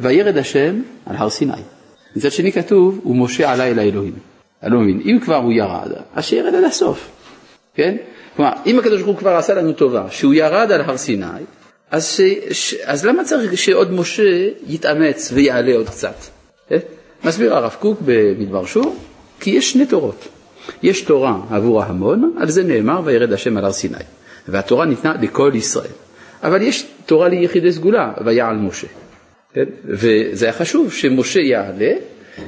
[0.00, 1.52] וירד השם על הר סיני.
[2.16, 4.14] מצד שני כתוב, ומשה עלה אל האלוהים.
[4.62, 7.10] אני לא מבין, אם כבר הוא ירד, אז שירד עד הסוף,
[7.74, 7.96] כן?
[8.36, 11.26] כלומר, אם הקדוש ברוך הוא כבר עשה לנו טובה, שהוא ירד על הר סיני,
[11.90, 12.20] אז, ש,
[12.52, 16.14] ש, אז למה צריך שעוד משה יתאמץ ויעלה עוד קצת?
[16.68, 16.78] כן?
[17.24, 18.96] מסביר הרב קוק במדבר שור,
[19.40, 20.28] כי יש שני תורות.
[20.82, 23.96] יש תורה עבור ההמון, על זה נאמר וירד השם על הר סיני.
[24.48, 25.90] והתורה ניתנה לכל ישראל.
[26.42, 28.86] אבל יש תורה ליחידי סגולה, ויעל משה.
[29.54, 29.64] כן?
[29.84, 31.92] וזה היה חשוב שמשה יעלה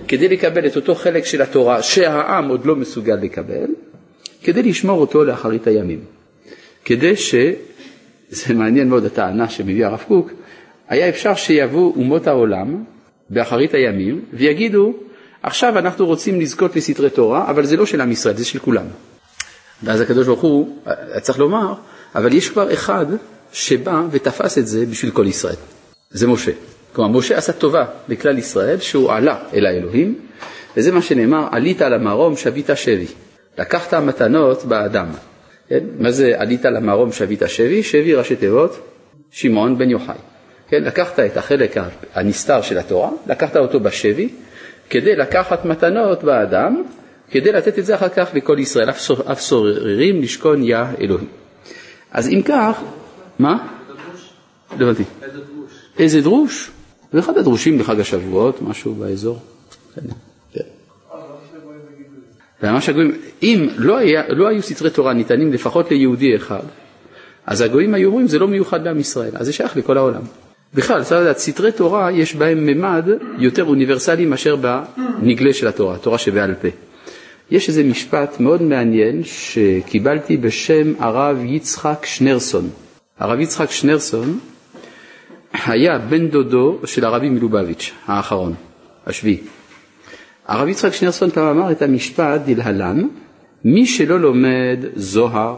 [0.09, 3.67] כדי לקבל את אותו חלק של התורה שהעם עוד לא מסוגל לקבל,
[4.43, 6.01] כדי לשמור אותו לאחרית הימים.
[6.85, 7.35] כדי ש...
[8.31, 10.31] זה מעניין מאוד הטענה שמביא הרב קוק,
[10.89, 12.85] היה אפשר שיבואו אומות העולם
[13.31, 14.95] באחרית הימים ויגידו,
[15.43, 18.85] עכשיו אנחנו רוצים לזכות לסתרי תורה, אבל זה לא של עם ישראל, זה של כולם.
[19.83, 20.77] ואז הקדוש ברוך הוא,
[21.21, 21.75] צריך לומר,
[22.15, 23.07] אבל יש כבר אחד
[23.53, 25.57] שבא ותפס את זה בשביל כל ישראל,
[26.11, 26.53] זה משה.
[26.93, 30.19] כלומר, משה עשה טובה לכלל ישראל שהוא עלה אל האלוהים,
[30.77, 33.07] וזה מה שנאמר, עלית למרום שבית שבי,
[33.59, 35.07] לקחת מתנות באדם.
[35.69, 35.85] כן?
[35.99, 37.83] מה זה עלית למרום שבית שבי?
[37.83, 38.79] שבי ראשי תיבות,
[39.31, 40.17] שמעון בן יוחאי.
[40.69, 40.83] כן?
[40.85, 41.77] לקחת את החלק
[42.15, 44.29] הנסתר של התורה, לקחת אותו בשבי,
[44.91, 46.83] כדי לקחת מתנות באדם,
[47.31, 48.91] כדי לתת את זה אחר כך לכל ישראל,
[49.31, 51.29] אף סוררים לשכון יא אלוהים.
[52.11, 52.81] אז אם כך,
[53.39, 53.67] מה?
[54.79, 55.03] לא הבנתי.
[55.99, 56.71] איזה דרוש?
[57.13, 59.39] זה אחד הדרושים בחג השבועות, משהו באזור.
[59.95, 60.61] כן.
[62.63, 63.13] וממש הגויים,
[63.43, 66.63] אם לא, היה, לא היו סתרי תורה ניתנים לפחות ליהודי אחד,
[67.47, 70.23] אז הגויים היו אומרים זה לא מיוחד לעם ישראל, אז זה שייך לכל העולם.
[70.75, 73.09] בכלל, צריך לדעת, סתרי תורה יש בהם ממד
[73.39, 76.69] יותר אוניברסלי מאשר בנגלה של התורה, תורה שבעל פה.
[77.51, 82.71] יש איזה משפט מאוד מעניין שקיבלתי בשם הרב יצחק שנרסון.
[83.19, 84.39] הרב יצחק שנרסון
[85.67, 88.55] היה בן דודו של הרבי מלובביץ' האחרון,
[89.07, 89.41] השביעי.
[90.47, 93.09] הרב יצחק שנרסון פעם אמר את המשפט דלהלן,
[93.65, 95.57] מי שלא לומד זוהר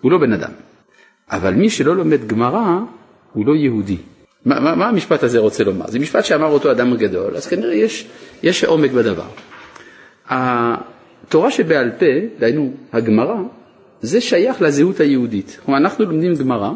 [0.00, 0.50] הוא לא בן אדם,
[1.30, 2.78] אבל מי שלא לומד גמרא
[3.32, 3.96] הוא לא יהודי.
[4.44, 5.86] מה, מה, מה המשפט הזה רוצה לומר?
[5.86, 8.06] זה משפט שאמר אותו אדם גדול, אז כנראה יש,
[8.42, 9.28] יש עומק בדבר.
[11.26, 12.06] התורה שבעל פה,
[12.38, 13.34] דהיינו הגמרא,
[14.02, 15.58] זה שייך לזהות היהודית.
[15.64, 16.70] כלומר, אנחנו לומדים גמרא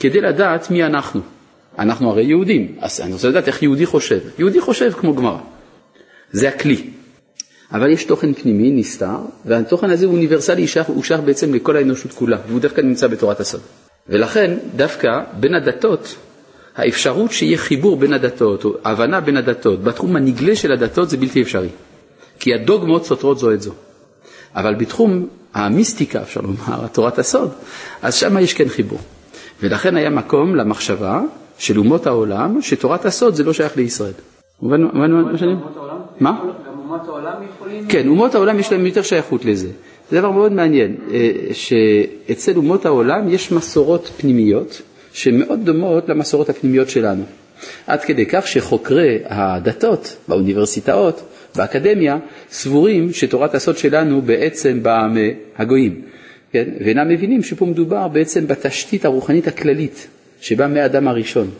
[0.00, 1.20] כדי לדעת מי אנחנו.
[1.78, 4.20] אנחנו הרי יהודים, אז אני רוצה לדעת איך יהודי חושב.
[4.38, 5.38] יהודי חושב כמו גמרא,
[6.32, 6.90] זה הכלי.
[7.72, 12.38] אבל יש תוכן פנימי נסתר, והתוכן הזה הוא אוניברסלי, הוא שייך בעצם לכל האנושות כולה,
[12.48, 13.60] והוא דווקא נמצא בתורת הסוד.
[14.08, 15.08] ולכן דווקא
[15.40, 16.16] בין הדתות,
[16.76, 21.42] האפשרות שיהיה חיבור בין הדתות, או הבנה בין הדתות, בתחום הנגלה של הדתות זה בלתי
[21.42, 21.68] אפשרי.
[22.38, 23.72] כי הדוגמות סותרות זו את זו.
[24.54, 27.50] אבל בתחום המיסטיקה, אפשר לומר, תורת הסוד,
[28.02, 28.98] אז שם יש כן חיבור.
[29.62, 31.20] ולכן היה מקום למחשבה
[31.58, 34.12] של אומות העולם, שתורת הסוד זה לא שייך לישראל.
[34.62, 35.54] מובן מה שאני...
[36.20, 36.40] מה?
[36.66, 37.88] גם אומות העולם יכולים...
[37.88, 39.68] כן, אומות העולם יש להם יותר שייכות לזה.
[40.10, 46.88] זה דבר מאוד מעניין, אה, שאצל אומות העולם יש מסורות פנימיות שמאוד דומות למסורות הפנימיות
[46.88, 47.24] שלנו.
[47.86, 51.22] עד כדי כך שחוקרי הדתות באוניברסיטאות,
[51.56, 52.18] באקדמיה,
[52.50, 56.02] סבורים שתורת הסוד שלנו בעצם באה מהגויים,
[56.52, 56.68] כן?
[56.84, 60.06] ואינם מבינים שפה מדובר בעצם בתשתית הרוחנית הכללית
[60.40, 61.50] שבאה מהאדם הראשון,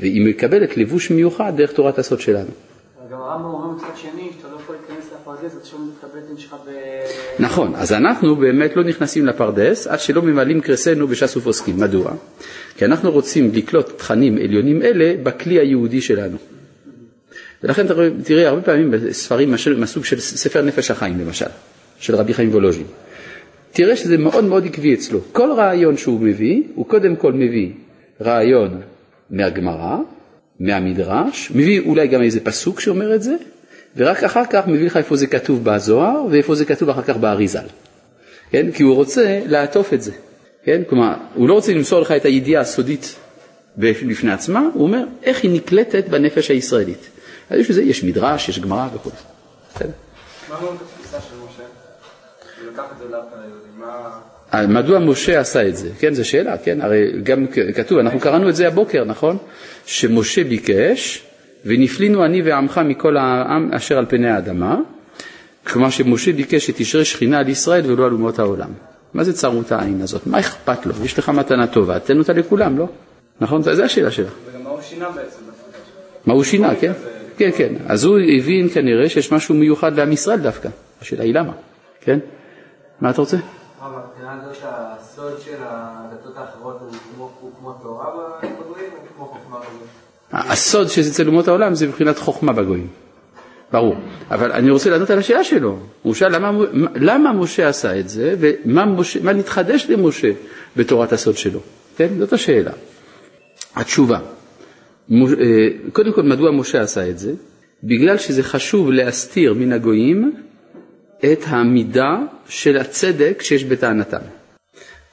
[0.00, 2.50] והיא מקבלת לבוש מיוחד דרך תורת הסוד שלנו.
[3.12, 6.70] גם הרמב"ם אומר מצד שני, שאתה לא יכול להיכנס לפרדס עד שלא מתקבלת שלך ב...
[7.38, 11.76] נכון, אז אנחנו באמת לא נכנסים לפרדס עד שלא ממלאים קרסנו בש"ס ופוסקים.
[11.76, 12.12] מדוע?
[12.76, 16.36] כי אנחנו רוצים לקלוט תכנים עליונים אלה בכלי היהודי שלנו.
[17.64, 17.86] ולכן
[18.24, 21.46] תראה הרבה פעמים בספרים מהסוג של ספר נפש החיים למשל,
[21.98, 22.86] של רבי חיים וולוז'ין.
[23.72, 25.20] תראה שזה מאוד מאוד עקבי אצלו.
[25.32, 27.70] כל רעיון שהוא מביא, הוא קודם כל מביא
[28.20, 28.80] רעיון
[29.30, 29.96] מהגמרא,
[30.60, 33.34] מהמדרש, מביא אולי גם איזה פסוק שאומר את זה,
[33.96, 37.64] ורק אחר כך מביא לך איפה זה כתוב בזוהר ואיפה זה כתוב אחר כך באריזל.
[38.50, 38.70] כן?
[38.70, 40.12] כי הוא רוצה לעטוף את זה.
[40.64, 40.82] כן?
[40.88, 43.16] כלומר, הוא לא רוצה למסור לך את הידיעה הסודית
[43.78, 47.08] בפני עצמה, הוא אומר איך היא נקלטת בנפש הישראלית.
[47.52, 49.10] אז יש לזה, יש מדרש, יש גמרא וכו'.
[49.74, 49.90] בסדר?
[50.50, 51.62] מה אמרת התפיסה של משה?
[52.62, 53.72] הוא לקח את זה לאפן היהודי,
[54.54, 55.90] אה, מדוע משה עשה את זה?
[55.98, 56.80] כן, זו שאלה, כן?
[56.80, 59.38] הרי גם כתוב, אנחנו קראנו את זה הבוקר, נכון?
[59.86, 61.22] שמשה ביקש,
[61.64, 64.76] ונפלינו אני ועמך מכל העם אשר על פני האדמה,
[65.66, 68.70] כלומר שמשה ביקש שתשרה שכינה על ישראל ולא על אומות העולם.
[69.14, 70.26] מה זה צרות העין הזאת?
[70.26, 70.94] מה אכפת לו?
[71.04, 72.88] יש לך מתנה טובה, תן אותה לכולם, לא?
[73.40, 73.62] נכון?
[73.62, 74.28] זו השאלה שלה.
[74.50, 75.38] וגם מה הוא שינה בעצם?
[76.26, 76.92] מה הוא שינה, כן?
[77.36, 77.74] כן, כן.
[77.86, 80.68] אז הוא הבין כנראה שיש משהו מיוחד לעם ישראל דווקא.
[81.02, 81.52] השאלה היא למה,
[82.00, 82.18] כן?
[83.00, 83.36] מה אתה רוצה?
[84.12, 86.78] מבחינה זאת הסוד של הדתות האחרות
[87.18, 88.06] הוא כמו תורה
[88.38, 89.86] בגויים או כמו חוכמה בגויים?
[90.32, 92.88] הסוד שזה אצל אומות העולם זה מבחינת חוכמה בגויים.
[93.72, 93.94] ברור.
[94.30, 95.78] אבל אני רוצה לענות על השאלה שלו.
[96.02, 96.50] הוא שאל למה,
[96.94, 100.30] למה משה עשה את זה ומה משה, נתחדש למשה
[100.76, 101.60] בתורת הסוד שלו.
[101.96, 102.08] כן?
[102.18, 102.72] זאת השאלה.
[103.76, 104.18] התשובה.
[105.12, 107.32] אה, קודם כל, מדוע משה עשה את זה?
[107.84, 110.32] בגלל שזה חשוב להסתיר מן הגויים
[111.24, 114.18] את המידה של הצדק שיש בטענתם.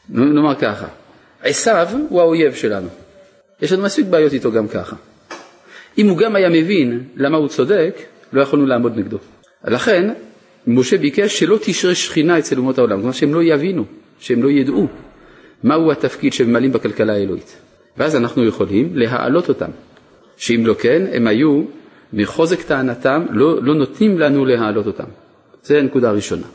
[0.10, 0.88] נאמר ככה,
[1.44, 2.88] עשיו הוא האויב שלנו.
[3.62, 4.96] יש לנו מספיק בעיות איתו גם ככה.
[5.98, 7.96] אם הוא גם היה מבין למה הוא צודק,
[8.34, 9.18] לא יכולנו לעמוד נגדו.
[9.68, 10.14] לכן,
[10.68, 13.86] משה ביקש שלא תשרה שכינה אצל אומות העולם, כלומר שהם לא יבינו,
[14.20, 14.88] שהם לא ידעו
[15.64, 17.56] מהו התפקיד שממלאים בכלכלה האלוהית.
[17.98, 19.70] ואז אנחנו יכולים להעלות אותם,
[20.40, 21.64] שאם לא כן, הם היו
[22.14, 25.04] מחוזק טענתם, לא, לא נותנים לנו להעלות אותם.
[25.64, 26.46] זו הנקודה הראשונה.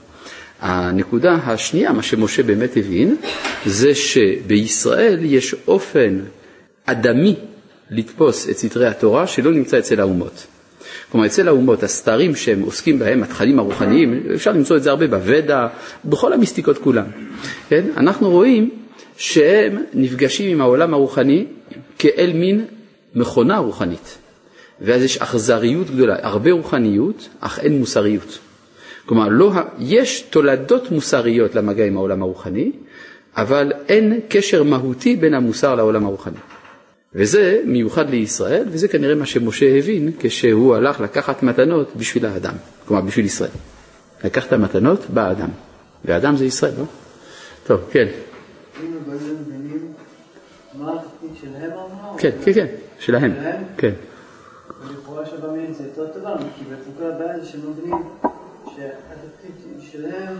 [0.61, 3.17] הנקודה השנייה, מה שמשה באמת הבין,
[3.67, 6.19] זה שבישראל יש אופן
[6.87, 7.35] אדמי
[7.91, 10.47] לתפוס את סתרי התורה שלא נמצא אצל האומות.
[11.13, 15.67] כלומר, אצל האומות, הסתרים שהם עוסקים בהם, התכנים הרוחניים, אפשר למצוא את זה הרבה בוודא,
[16.05, 17.07] בכל המיסטיקות כולם.
[17.69, 17.85] כן?
[17.97, 18.71] אנחנו רואים
[19.17, 21.45] שהם נפגשים עם העולם הרוחני
[21.99, 22.65] כאל מין
[23.15, 24.19] מכונה רוחנית.
[24.81, 28.39] ואז יש אכזריות גדולה, הרבה רוחניות, אך אין מוסריות.
[29.07, 32.73] כלומר, לא, יש תולדות מוסריות למגע עם העולם הרוחני,
[33.37, 36.37] אבל אין קשר מהותי בין המוסר לעולם הרוחני.
[37.15, 42.55] וזה מיוחד לישראל, וזה כנראה מה שמשה הבין כשהוא הלך לקחת מתנות בשביל האדם,
[42.87, 43.51] כלומר בשביל ישראל.
[44.25, 45.49] לקחת מתנות באדם,
[46.05, 46.85] והאדם זה ישראל, לא?
[47.67, 48.07] טוב, כן.
[52.19, 52.67] כן, כן, כן,
[53.05, 53.33] שלהם.
[53.77, 53.93] כן.
[54.89, 58.03] ולכאורה שבמין זה יותר טובה, כי בעצם כל הבעיה זה שהם לא מבינים
[58.65, 60.37] שהתפקיד שלהם.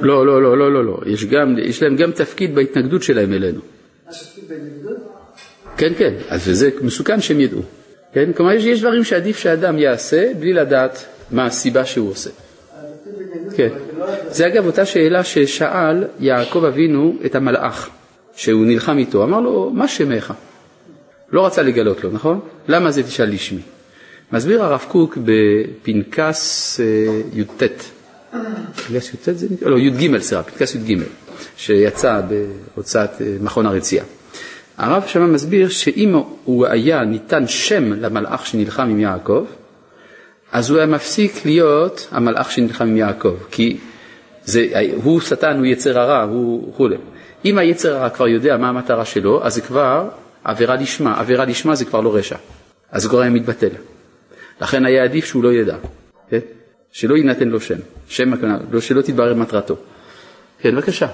[0.00, 1.00] לא, לא, לא, לא, לא, לא.
[1.06, 3.60] יש, גם, יש להם גם תפקיד בהתנגדות שלהם אלינו.
[4.08, 4.96] התפקיד בהתנגדות?
[5.76, 7.60] כן, כן, אז זה מסוכן שהם ידעו.
[8.12, 8.32] כן?
[8.32, 12.30] כלומר, יש, יש דברים שעדיף שאדם יעשה בלי לדעת מה הסיבה שהוא עושה.
[13.56, 13.68] כן.
[14.28, 17.90] זה אגב אותה שאלה ששאל יעקב אבינו את המלאך,
[18.36, 20.32] שהוא נלחם איתו, אמר לו, מה שמך?
[21.32, 22.40] לא רצה לגלות לו, נכון?
[22.68, 23.60] למה זה תשאל לשמי?
[24.32, 27.62] מסביר הרב קוק בפנקס אה, י"ט,
[28.86, 29.68] פנקס י"ט זה נקרא?
[29.68, 31.02] לא, י"ג, סליחה, פנקס י"ג,
[31.56, 34.04] שיצא בהוצאת אה, מכון הרצייה.
[34.78, 36.14] הרב שמה מסביר שאם
[36.44, 39.44] הוא היה ניתן שם למלאך שנלחם עם יעקב,
[40.52, 43.78] אז הוא היה מפסיק להיות המלאך שנלחם עם יעקב, כי
[44.44, 44.66] זה,
[45.04, 46.96] הוא שטן, הוא יצר הרע, הוא וכולי.
[47.44, 50.08] אם היצר הרע כבר יודע מה המטרה שלו, אז זה כבר
[50.44, 52.36] עבירה לשמה, עבירה לשמה זה כבר לא רשע,
[52.90, 53.70] אז היה מתבטל.
[54.60, 55.76] לכן היה עדיף שהוא לא ידע,
[56.30, 56.38] כן?
[56.92, 59.76] שלא יינתן לו שם, שם הכוונה, לא, שלא תתברר מטרתו.
[60.58, 61.06] כן, בבקשה.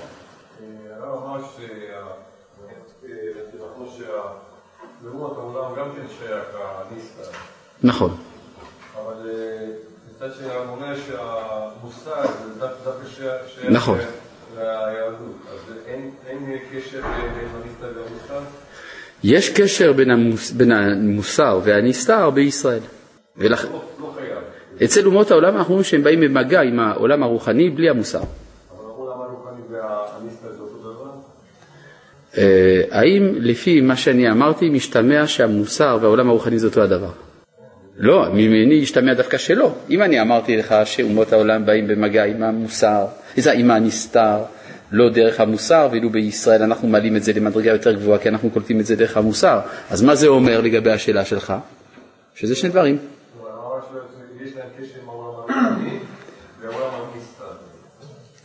[7.83, 8.17] נכון.
[8.95, 9.67] אבל אה,
[10.11, 13.99] מצד שני המונה שהמושג זה דווקא שייך נכון.
[14.55, 16.11] ליהדות, אז אין
[16.73, 18.47] קשר בין הנסתר והמושג?
[19.29, 22.81] יש קשר בין, המוס, בין המוסר והנסתר בישראל.
[23.37, 23.65] ולכ...
[23.65, 24.39] לא, לא חייב.
[24.85, 28.21] אצל אומות העולם אנחנו אומרים שהם באים במגע עם העולם הרוחני בלי המוסר.
[32.39, 37.11] אה, האם לפי מה שאני אמרתי משתמע שהמוסר והעולם הרוחני זה אותו הדבר?
[37.97, 39.73] לא, ממני ישתמע דווקא שלא.
[39.91, 43.07] אם אני אמרתי לך שאומות העולם באים במגע עם המוסר,
[43.55, 44.39] עם הנסתר,
[44.93, 48.81] לא דרך המוסר, ואילו בישראל אנחנו מעלים את זה למדרגה יותר גבוהה כי אנחנו קולטים
[48.81, 51.55] את זה דרך המוסר, אז מה זה אומר לגבי השאלה שלך?
[52.35, 52.99] שזה שני דברים.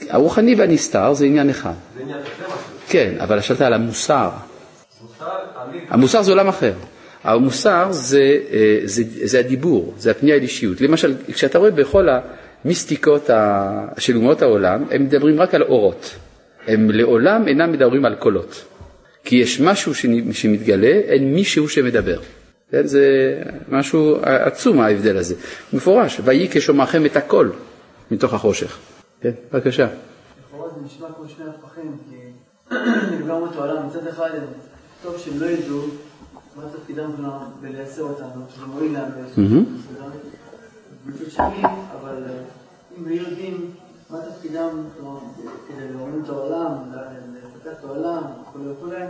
[0.10, 1.74] הרוחני והנסתר זה עניין אחד.
[2.88, 4.30] כן, אבל שאלת על המוסר.
[5.90, 6.74] המוסר זה עולם אחר.
[7.24, 10.82] המוסר זה, אה, זה, זה הדיבור, זה הפנייה אל אישיות.
[10.82, 12.08] למשל, כשאתה רואה בכל
[12.66, 13.30] המיסטיקות
[13.98, 16.16] של אומות העולם, הם מדברים רק על אורות.
[16.68, 18.66] הם לעולם אינם מדברים על קולות.
[19.24, 19.96] כי יש משהו
[20.32, 22.20] שמתגלה, אין מישהו שמדבר.
[22.72, 23.06] כן, זה
[23.70, 25.36] משהו עצום ההבדל הזה.
[25.74, 27.52] מפורש, ויהי כשומעכם את הקול
[28.12, 28.78] מתוך החושך.
[29.22, 29.88] כן, בבקשה.
[30.48, 32.16] לכאורה זה נשמע כמו שני הפכים, כי
[33.28, 34.44] גם אותו העולם, מצד אחד הם
[35.04, 35.82] טוב שהם לא ידעו
[36.56, 37.12] מה תפקידם
[37.62, 39.06] בלייצר אותנו, שזה מועיל לנו,
[39.38, 39.66] מהמם.
[41.06, 41.64] מצד שני,
[42.02, 42.34] אבל אה,
[42.98, 43.72] אם היו יודעים
[44.12, 44.70] מה תפקידם
[45.68, 46.74] כדי להוריד את העולם,
[47.44, 49.04] לפתח את העולם וכולי וכולי,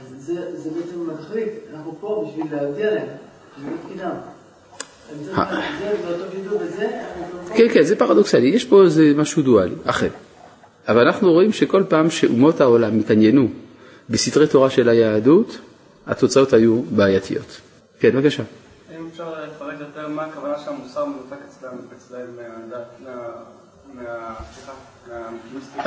[0.00, 3.06] אז זה, זה בעצם התכלית, אנחנו פה בשביל להודיע להם,
[3.82, 4.14] תפקידם.
[5.24, 5.56] זה אנחנו
[7.48, 7.54] פה.
[7.54, 10.08] כן, כן, זה פרדוקסלי, יש פה איזה משהו דואלי, אחר.
[10.88, 13.48] אבל אנחנו רואים שכל פעם שאומות העולם התעניינו
[14.10, 15.58] בסתרי תורה של היהדות,
[16.06, 17.60] התוצאות היו בעייתיות.
[18.00, 18.42] כן, בבקשה.
[18.98, 22.86] אם אפשר לפרט יותר מה הכוונה שהמוסר מנותק אצלם, אצלם מהדת,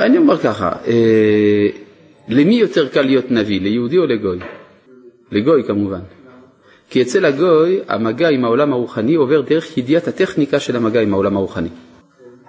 [0.00, 1.68] אני אומר ככה, אה,
[2.28, 4.38] למי יותר קל להיות נביא, ליהודי או לגוי?
[5.32, 6.00] לגוי כמובן.
[6.90, 11.36] כי אצל הגוי המגע עם העולם הרוחני עובר דרך ידיעת הטכניקה של המגע עם העולם
[11.36, 11.68] הרוחני.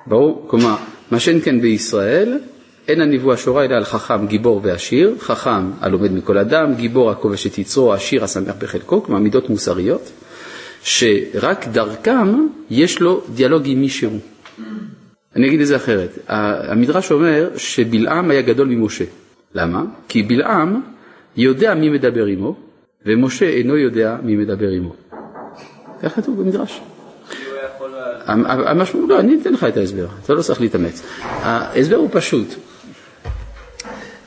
[0.07, 0.45] ברור?
[0.47, 0.75] כלומר,
[1.11, 2.39] מה שאין כן בישראל,
[2.87, 7.57] אין הנבואה שורה אלא על חכם, גיבור ועשיר, חכם הלומד מכל אדם, גיבור הכובש את
[7.57, 10.11] יצרו, עשיר השמח בחלקו, כלומר מידות מוסריות,
[10.83, 14.19] שרק דרכם יש לו דיאלוג עם מישהו.
[15.35, 19.05] אני אגיד את זה אחרת, המדרש אומר שבלעם היה גדול ממשה.
[19.55, 19.83] למה?
[20.07, 20.81] כי בלעם
[21.37, 22.55] יודע מי מדבר עמו,
[23.05, 24.95] ומשה אינו יודע מי מדבר עמו.
[26.03, 26.81] כך כתוב במדרש.
[28.25, 31.03] המשמעות, לא, אני אתן לך את ההסבר, אתה לא צריך להתאמץ.
[31.21, 32.47] ההסבר הוא פשוט.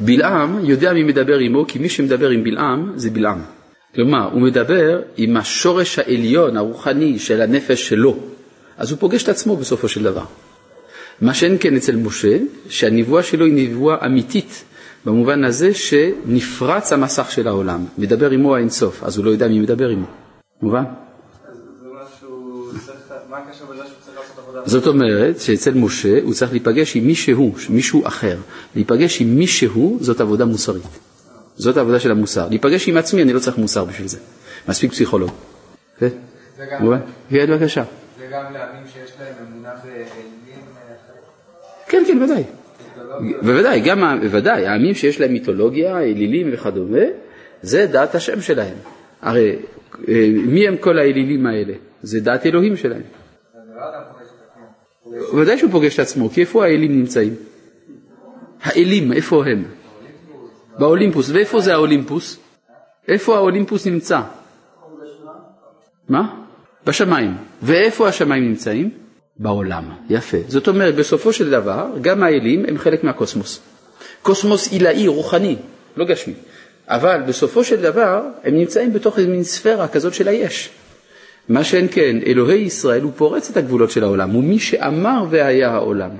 [0.00, 3.40] בלעם יודע מי מדבר עמו, כי מי שמדבר עם בלעם זה בלעם.
[3.94, 8.16] כלומר, הוא מדבר עם השורש העליון, הרוחני של הנפש שלו,
[8.78, 10.24] אז הוא פוגש את עצמו בסופו של דבר.
[11.20, 14.64] מה שאין כן אצל משה, שהנבואה שלו היא נבואה אמיתית,
[15.04, 19.88] במובן הזה שנפרץ המסך של העולם, מדבר עמו האינסוף, אז הוא לא יודע מי מדבר
[19.88, 20.06] עמו.
[20.62, 20.84] מובן?
[24.64, 28.38] זאת אומרת שאצל משה הוא צריך להיפגש עם מישהו, מישהו אחר.
[28.74, 30.82] להיפגש עם מישהו זאת עבודה מוסרית.
[31.56, 32.48] זאת העבודה של המוסר.
[32.48, 34.18] להיפגש עם עצמי אני לא צריך מוסר בשביל זה.
[34.68, 35.30] מספיק פסיכולוג.
[36.00, 36.08] זה
[36.72, 36.98] גם-?
[37.30, 37.84] כן, בבקשה.
[38.18, 40.94] זה גם להאמין שיש להם אמונה באלים אה,
[41.90, 42.42] כן, כן, ודאי.
[43.42, 47.04] בוודאי, גם, בוודאי, העמים שיש להם מיתולוגיה, אלילים וכדומה,
[47.62, 48.76] זה דעת השם שלהם.
[49.22, 49.56] הרי
[50.08, 51.72] אה, מי הם כל האלילים האלה?
[52.02, 53.02] זה דעת אלוהים שלהם.
[55.34, 57.34] ודאי שהוא פוגש את עצמו, כי איפה האלים נמצאים?
[58.62, 59.64] האלים, איפה הם?
[60.78, 61.30] באולימפוס.
[61.30, 62.38] ואיפה זה האולימפוס?
[63.08, 64.20] איפה האולימפוס נמצא?
[66.08, 66.42] מה?
[66.86, 67.34] בשמיים.
[67.62, 68.90] ואיפה השמיים נמצאים?
[69.40, 69.84] בעולם.
[70.10, 70.36] יפה.
[70.48, 73.60] זאת אומרת, בסופו של דבר, גם האלים הם חלק מהקוסמוס.
[74.22, 75.56] קוסמוס עילאי, רוחני,
[75.96, 76.34] לא גשמי.
[76.88, 80.70] אבל בסופו של דבר, הם נמצאים בתוך איזו מין ספירה כזאת של היש.
[81.48, 85.70] מה שאין כן, אלוהי ישראל הוא פורץ את הגבולות של העולם, הוא מי שאמר והיה
[85.70, 86.10] העולם.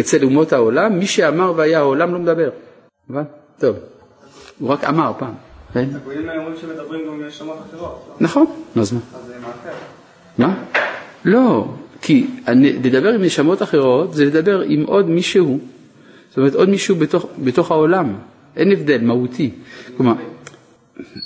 [0.00, 2.50] אצל אומות העולם, מי שאמר והיה העולם לא מדבר.
[3.10, 3.26] הבנת?
[3.58, 3.76] טוב.
[4.58, 5.34] הוא רק אמר פעם.
[5.72, 5.88] כן.
[5.94, 8.06] הגויים אומרים שמדברים גם בנשמות אחרות.
[8.08, 8.14] לא?
[8.20, 8.46] נכון,
[8.76, 9.00] אז מה?
[9.14, 9.78] אז זה מעכב.
[10.38, 10.64] מה?
[11.24, 11.68] לא,
[12.02, 12.26] כי
[12.84, 15.58] לדבר עם נשמות אחרות זה לדבר עם עוד מישהו,
[16.28, 18.14] זאת אומרת עוד מישהו בתוך, בתוך העולם,
[18.56, 19.50] אין הבדל מהותי.
[19.96, 20.14] כלומר,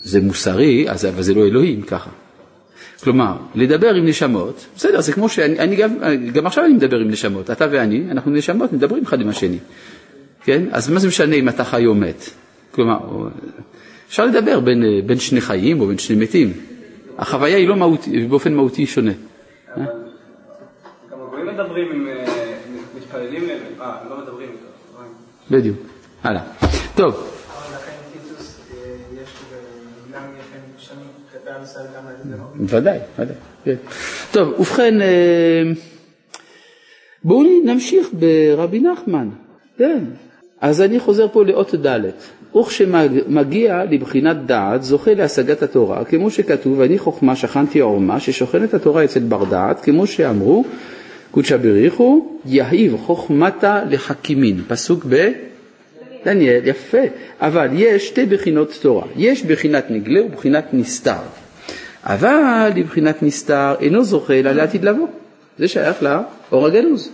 [0.02, 2.10] זה מוסרי, אז, אבל זה לא אלוהים ככה.
[3.02, 5.90] כלומר, לדבר עם נשמות, בסדר, זה כמו שאני אני גם,
[6.32, 9.58] גם עכשיו אני מדבר עם נשמות, אתה ואני, אנחנו נשמות, מדברים אחד עם השני.
[10.44, 10.62] כן?
[10.70, 12.30] אז מה זה משנה אם אתה חי או מת?
[12.70, 12.98] כלומר,
[14.08, 16.52] אפשר לדבר בין, בין שני חיים או בין שני מתים.
[17.18, 19.12] החוויה היא לא מהותי, באופן מהותי שונה.
[21.54, 22.08] מדברים עם...
[22.08, 22.24] אה,
[22.96, 23.58] מתפללים להם.
[23.80, 24.66] אה, לא מדברים איתו.
[24.98, 25.06] אבל-
[25.58, 25.76] בדיוק.
[26.22, 26.42] הלאה.
[26.94, 27.34] טוב, אה,
[31.64, 31.80] זה
[32.36, 32.78] לא?
[32.78, 33.34] ודאי, ודאי.
[33.64, 33.74] כן.
[34.32, 35.62] טוב, ובכן, אה,
[37.24, 39.28] בואו נמשיך ברבי נחמן.
[39.78, 39.98] כן.
[40.60, 42.00] אז אני חוזר פה לאות ד'
[42.60, 49.20] וכשמגיע לבחינת דעת זוכה להשגת התורה, כמו שכתוב, אני חוכמה שכנתי עורמה, ששוכנת התורה אצל
[49.20, 50.64] בר דעת, כמו שאמרו,
[51.34, 55.28] קודשא בריחו, יהיב חוכמתה לחכימין, פסוק ב...
[56.24, 56.98] דניאל, יפה,
[57.40, 61.22] אבל יש שתי בחינות תורה, יש בחינת נגלה ובחינת נסתר,
[62.02, 65.06] אבל לבחינת נסתר אינו זוכה אלא לעתיד לבוא,
[65.58, 67.10] זה שייך לאור הגנוז,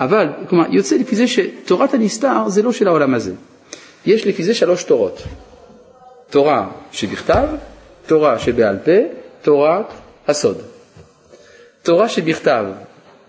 [0.00, 3.32] אבל, כלומר, יוצא לפי זה שתורת הנסתר זה לא של העולם הזה,
[4.06, 5.22] יש לפי זה שלוש תורות,
[6.30, 7.48] תורה שבכתב,
[8.06, 8.98] תורה שבעל פה,
[9.42, 9.86] תורת
[10.28, 10.58] הסוד.
[11.82, 12.64] תורה שבכתב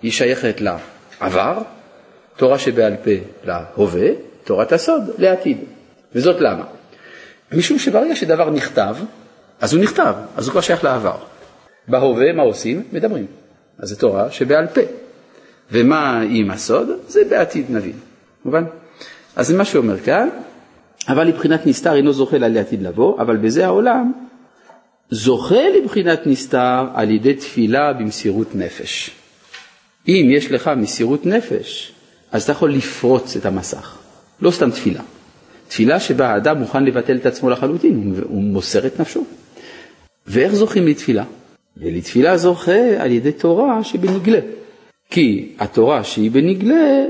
[0.04, 1.58] היא שייכת לעבר,
[2.38, 3.12] תורה שבעל פה
[3.44, 4.08] להווה,
[4.44, 5.58] תורת הסוד לעתיד.
[6.16, 6.64] וזאת למה?
[7.52, 8.96] משום שברגע שדבר נכתב,
[9.62, 11.18] אז הוא נכתב, אז הוא כבר שייך לעבר.
[11.88, 12.84] בהווה מה עושים?
[12.92, 13.26] מדברים.
[13.80, 14.82] אז זו תורה שבעל פה.
[15.72, 16.90] ומה עם הסוד?
[17.08, 17.96] זה בעתיד נבין.
[18.46, 18.64] מובן?
[19.36, 20.30] אז זה מה שאומר כאן,
[21.08, 24.12] אבל לבחינת נסתר אינו זוכה לה לעתיד לבוא, אבל בזה העולם
[25.10, 29.23] זוכה לבחינת נסתר על ידי תפילה במסירות נפש.
[30.08, 31.94] אם יש לך מסירות נפש,
[32.32, 33.98] אז אתה יכול לפרוץ את המסך,
[34.42, 35.02] לא סתם תפילה.
[35.68, 39.26] תפילה שבה האדם מוכן לבטל את עצמו לחלוטין, הוא מוסר את נפשו.
[40.28, 41.24] ואיך זוכים לתפילה?
[41.78, 44.40] ולתפילה זוכה על ידי תורה שבנגלה.
[45.10, 47.06] כי התורה שהיא בנגלה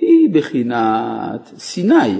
[0.00, 2.12] היא בחינת סיני.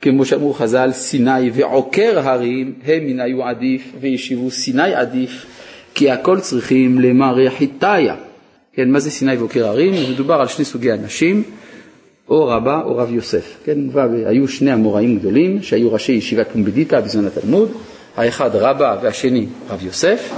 [0.00, 5.46] כמו שאמרו חז"ל, סיני ועוקר הרים הם מן היו עדיף וישיבו סיני עדיף,
[5.94, 8.16] כי הכל צריכים למרא חיתיה.
[8.80, 9.94] כן, מה זה סיני ועוקר הרים?
[10.12, 11.42] מדובר על שני סוגי אנשים,
[12.28, 13.56] או רבה או רב יוסף.
[13.64, 13.78] כן,
[14.26, 17.72] היו שני אמוראים גדולים שהיו ראשי ישיבת פומבדיתא בזמן התלמוד,
[18.16, 20.32] האחד רבה והשני רב יוסף,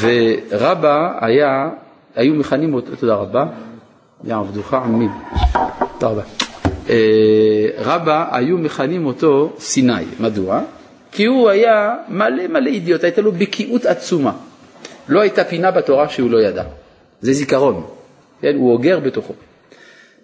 [0.00, 1.68] ורבה היה,
[2.16, 3.44] היו מכנים אותו, תודה רבה,
[4.24, 5.10] יעבדוך עמיד,
[5.98, 6.22] תודה רבה.
[7.78, 10.60] רבה היו מכנים אותו סיני, מדוע?
[11.12, 14.32] כי הוא היה מלא מלא אידיוט, הייתה לו בקיאות עצומה.
[15.08, 16.62] לא הייתה פינה בתורה שהוא לא ידע.
[17.20, 17.86] זה זיכרון,
[18.40, 18.56] כן?
[18.56, 19.32] הוא אוגר בתוכו.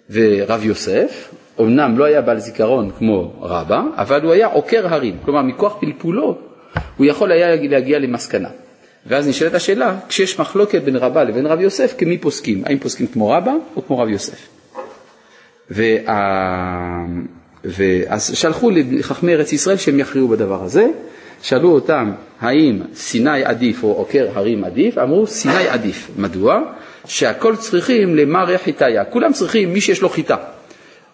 [0.09, 5.41] ורב יוסף, אמנם לא היה בעל זיכרון כמו רבה, אבל הוא היה עוקר הרים, כלומר
[5.41, 6.37] מכוח פלפולו
[6.97, 8.49] הוא יכול היה להגיע למסקנה.
[9.05, 12.63] ואז נשאלת השאלה, כשיש מחלוקת בין רבה לבין רב יוסף, כמי פוסקים?
[12.65, 14.47] האם פוסקים כמו רבה או כמו רב יוסף?
[15.71, 17.05] וה...
[17.63, 20.87] ואז שלחו לחכמי ארץ ישראל שהם יכריעו בדבר הזה,
[21.41, 26.09] שאלו אותם האם סיני עדיף או עוקר הרים עדיף, אמרו סיני עדיף.
[26.17, 26.61] מדוע?
[27.07, 30.37] שהכל צריכים למרא חיטיה, כולם צריכים מי שיש לו חיטה.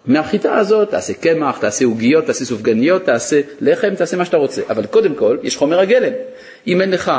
[0.05, 4.85] מהחיטה הזאת תעשה קמח, תעשה עוגיות, תעשה סופגניות, תעשה לחם, תעשה מה שאתה רוצה, אבל
[4.85, 6.13] קודם כל יש חומר הגלם.
[6.67, 7.11] אם אין לך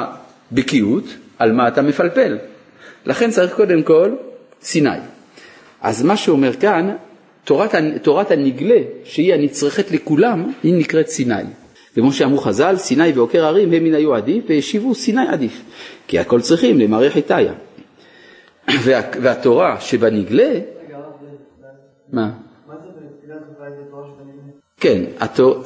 [0.53, 1.05] בקיאות,
[1.39, 2.39] על מה אתה מפלפל?
[3.07, 4.11] לכן צריך קודם כל
[4.62, 4.99] סיני.
[5.81, 6.97] אז מה שאומר כאן,
[7.45, 11.43] תורת, תורת הנגלה, שהיא הנצרכת לכולם, היא נקראת סיני.
[11.95, 15.62] כמו שאמרו חז"ל, סיני ועוקר הרים הם מן היו עדיף, והשיבו סיני עדיף,
[16.09, 17.53] כי הכל צריכים למראה חיטיה.
[18.69, 20.61] וה, והתורה שבנגלה,
[22.12, 22.31] מה?
[22.69, 22.89] מה זה?
[24.81, 25.03] כן,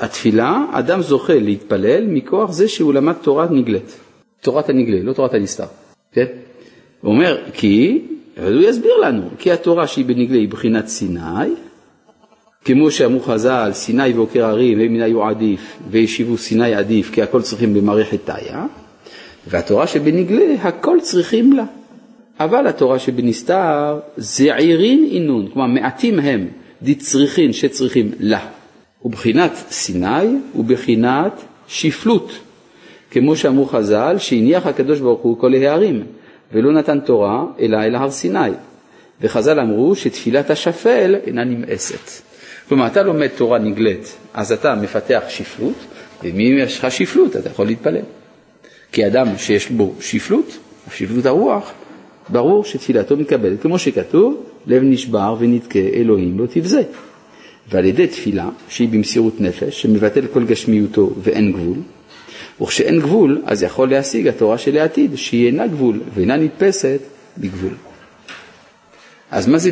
[0.00, 3.98] התפילה, אדם זוכה להתפלל מכוח זה שהוא למד תורת נגלית.
[4.40, 5.64] תורת הנגלה, לא תורת הנסתר.
[6.12, 6.26] כן?
[7.00, 8.02] הוא אומר, כי,
[8.38, 11.54] אבל הוא יסביר לנו, כי התורה שהיא בנגלה היא בחינת סיני,
[12.64, 17.42] כמו שאמרו חז"ל, סיני ועוקר הרים, הם מן היו עדיף, וישיבו סיני עדיף, כי הכל
[17.42, 18.66] צריכים במערכת תאיה,
[19.46, 21.64] והתורה שבנגלה, הכל צריכים לה.
[22.40, 26.48] אבל התורה שבנסתר, זעירין אינון, כלומר מעטים הם,
[26.82, 28.46] דצריכין שצריכים לה.
[29.04, 31.32] ובחינת סיני ובחינת
[31.68, 32.32] שפלות,
[33.10, 36.02] כמו שאמרו חז"ל, שהניח הקדוש ברוך הוא כל ההרים,
[36.52, 38.50] ולא נתן תורה אלא אל הר סיני.
[39.20, 42.22] וחז"ל אמרו שתפילת השפל אינה נמאסת.
[42.68, 45.74] כלומר, אתה לומד תורה נגלית, אז אתה מפתח שפלות,
[46.22, 48.02] ואם יש לך שפלות, אתה יכול להתפלל.
[48.92, 50.58] כי אדם שיש בו שפלות,
[50.94, 51.72] שפלות הרוח,
[52.28, 53.62] ברור שתפילתו מתקבלת.
[53.62, 56.82] כמו שכתוב, לב נשבר ונתקה אלוהים לא תבזה.
[57.70, 61.78] ועל ידי תפילה, שהיא במסירות נפש, שמבטל כל גשמיותו ואין גבול,
[62.62, 67.00] וכשאין גבול, אז יכול להשיג התורה של העתיד, שהיא אינה גבול ואינה נתפסת
[67.38, 67.74] בגבול.
[69.30, 69.70] אז מה זה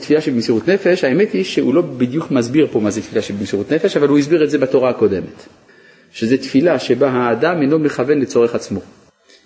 [0.00, 1.04] תפילה של מסירות נפש?
[1.04, 4.18] האמת היא שהוא לא בדיוק מסביר פה מה זה תפילה של מסירות נפש, אבל הוא
[4.18, 5.46] הסביר את זה בתורה הקודמת.
[6.12, 8.80] שזה תפילה שבה האדם אינו מכוון לצורך עצמו.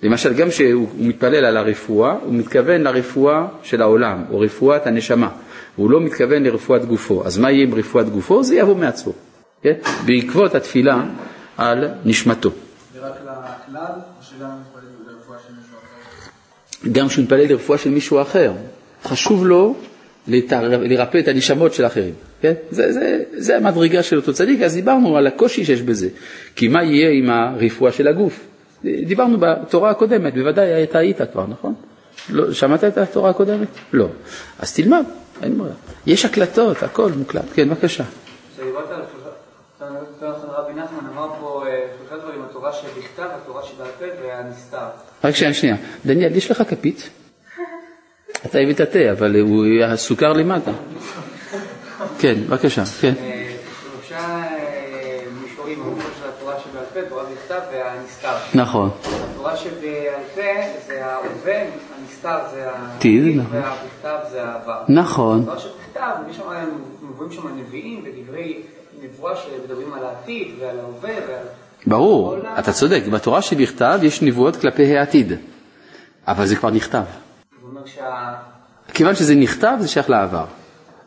[0.03, 5.29] למשל, גם כשהוא מתפלל על הרפואה, הוא מתכוון לרפואה של העולם, או רפואת הנשמה.
[5.77, 7.27] הוא לא מתכוון לרפואת גופו.
[7.27, 8.43] אז מה יהיה עם רפואת גופו?
[8.43, 9.13] זה יבוא מעצמו.
[9.63, 9.73] כן?
[10.07, 11.03] בעקבות התפילה
[11.57, 12.51] על נשמתו.
[12.95, 16.93] זה רק לכלל, או שגם מתפלל לרפואה של מישהו אחר?
[16.93, 18.53] גם כשהוא מתפלל לרפואה של מישהו אחר,
[19.05, 19.77] חשוב לו
[20.29, 22.15] לרפא את הנשמות של אחרים.
[22.43, 22.53] כן?
[22.71, 26.09] זה, זה, זה המדרגה של אותו צדיק, אז דיברנו על הקושי שיש בזה.
[26.57, 28.50] כי מה יהיה עם הרפואה של הגוף?
[28.85, 31.75] דיברנו בתורה הקודמת, בוודאי אתה היית כבר, נכון?
[32.31, 33.69] לא, שמעת את התורה הקודמת?
[33.93, 34.07] לא.
[34.59, 35.05] אז תלמד,
[35.43, 35.75] אין ברירה.
[36.07, 37.45] יש הקלטות, הכל מוקלט.
[37.55, 38.05] כן, בבקשה.
[38.55, 39.01] כשדיברת על
[40.51, 44.87] רבי נחמן אמר פה אה, שלושה דברים, התורה שבכתב, התורה שבעל פה והנסתר.
[45.25, 45.77] רק שנייה, שנייה.
[46.07, 47.11] דניאל, יש לך כפית?
[48.47, 50.71] אתה הבאת תה, אבל הוא הסוכר למטה.
[52.19, 53.15] כן, בבקשה, כן.
[53.21, 53.53] אה,
[53.83, 58.37] שלושה אה, מישורים, המקום של התורה שבעל פה, תורה בכתב והנסתר.
[58.55, 58.91] נכון.
[59.33, 60.43] התורה שבעל פה
[60.87, 61.63] זה ההווה,
[61.99, 63.57] הנסתר זה עתיד, נכון.
[63.57, 64.83] והבכתב זה העבר.
[64.89, 65.41] נכון.
[65.41, 66.11] התורה שבכתב,
[67.03, 68.63] מובאים שם נביאים ודברי
[69.03, 71.45] נבואה שמדברים על העתיד ועל ההווה ועל...
[71.87, 75.33] ברור, אתה צודק, בתורה שבכתב יש נבואות כלפי העתיד,
[76.29, 77.03] אבל זה כבר נכתב.
[77.87, 78.35] שה...
[78.95, 80.45] כיוון שזה נכתב, זה שייך לעבר.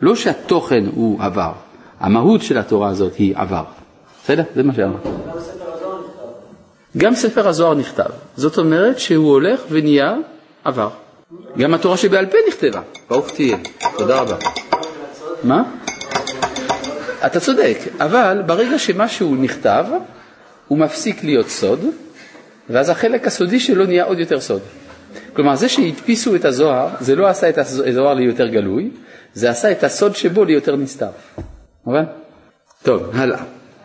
[0.01, 1.51] לא שהתוכן הוא עבר,
[1.99, 3.63] המהות של התורה הזאת היא עבר.
[4.23, 4.43] בסדר?
[4.55, 5.07] זה מה שאמרת.
[6.97, 8.09] גם ספר הזוהר נכתב.
[8.35, 10.15] זאת אומרת שהוא הולך ונהיה
[10.63, 10.89] עבר.
[11.57, 12.81] גם התורה שבעל פה נכתבה.
[13.09, 13.57] ברוך תהיה.
[13.97, 14.35] תודה רבה.
[15.43, 15.63] מה?
[17.25, 19.85] אתה צודק, אבל ברגע שמשהו נכתב,
[20.67, 21.79] הוא מפסיק להיות סוד,
[22.69, 24.61] ואז החלק הסודי שלו נהיה עוד יותר סוד.
[25.33, 28.91] כלומר, זה שהדפיסו את הזוהר, זה לא עשה את הזוהר ליותר גלוי,
[29.33, 31.09] זה עשה את הסוד שבו ליותר נסתר.
[31.85, 32.03] מובן?
[32.83, 33.43] טוב, הלאה.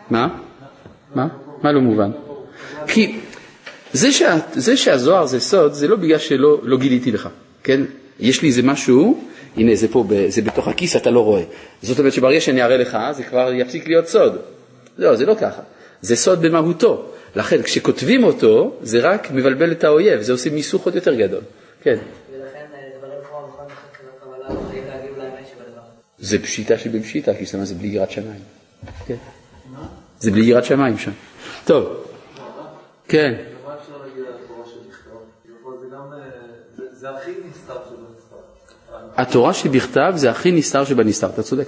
[0.09, 0.27] מה?
[1.15, 1.27] מה?
[1.63, 2.11] מה לא מובן?
[2.87, 3.19] כי
[3.93, 7.29] זה, שה, זה שהזוהר זה סוד, זה לא בגלל שלא לא גיליתי לך,
[7.63, 7.81] כן?
[8.19, 9.23] יש לי איזה משהו,
[9.57, 11.43] הנה זה פה, זה בתוך הכיס, אתה לא רואה.
[11.81, 14.37] זאת אומרת שברגע שאני אראה לך, זה כבר יפסיק להיות סוד.
[14.97, 15.61] לא, זה לא ככה.
[16.01, 17.05] זה סוד במהותו.
[17.35, 21.41] לכן כשכותבים אותו, זה רק מבלבל את האויב, זה עושה מיסוך עוד יותר גדול.
[21.83, 21.97] כן.
[25.45, 25.81] שבדבר.
[26.19, 28.41] זה פשיטה שבפשיטה, כי זה בלי יראת שמיים.
[29.07, 29.15] כן.
[30.19, 31.11] זה בלי יראת שמיים שם.
[31.65, 32.08] טוב.
[33.09, 33.33] כן.
[33.81, 35.19] אפשר להגיד על התורה שבכתב?
[36.91, 38.35] זה הכי נסתר שבנסתר.
[39.15, 41.67] התורה שבכתב זה הכי נסתר שבנסתר, אתה צודק.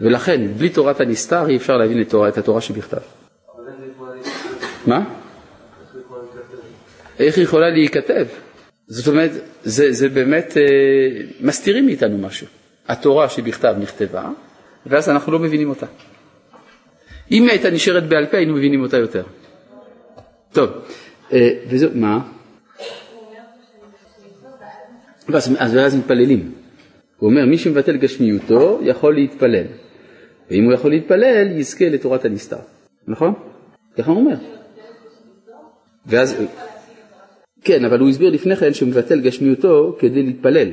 [0.00, 3.00] ולכן, בלי תורת הנסתר אי אפשר להבין את, תורה, את התורה שבכתב.
[4.86, 5.04] מה?
[7.18, 8.26] איך היא יכולה להיכתב?
[8.86, 9.30] זאת אומרת,
[9.64, 10.62] זה, זה באמת, אה,
[11.40, 12.46] מסתירים מאיתנו משהו.
[12.88, 14.28] התורה שבכתב נכתבה,
[14.86, 15.86] ואז אנחנו לא מבינים אותה.
[17.30, 19.22] אם היא הייתה נשארת בעל פה, היינו מבינים אותה יותר.
[20.52, 20.70] טוב,
[21.32, 22.20] אה, וזהו, מה?
[25.28, 26.52] ואז, אז ואז מתפללים.
[27.18, 29.64] הוא אומר, מי שמבטל גשמיותו יכול להתפלל.
[30.50, 32.56] ואם הוא יכול להתפלל, יזכה לתורת הנסתר.
[33.08, 33.34] נכון?
[33.98, 34.36] ככה הוא אומר.
[36.06, 36.36] ואז,
[37.64, 40.68] כן, אבל הוא הסביר לפני כן שהוא מבטל גשמיותו כדי להתפלל.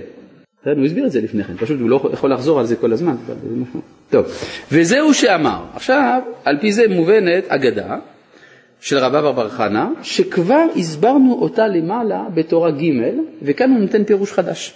[0.66, 3.16] הוא הסביר את זה לפני כן, פשוט הוא לא יכול לחזור על זה כל הזמן.
[4.10, 4.26] טוב,
[4.72, 5.64] וזהו שאמר.
[5.74, 7.98] עכשיו, על פי זה מובנת אגדה
[8.86, 12.92] של רבא בר חנה, שכבר הסברנו אותה למעלה בתורה ג',
[13.42, 14.74] וכאן הוא נותן פירוש חדש.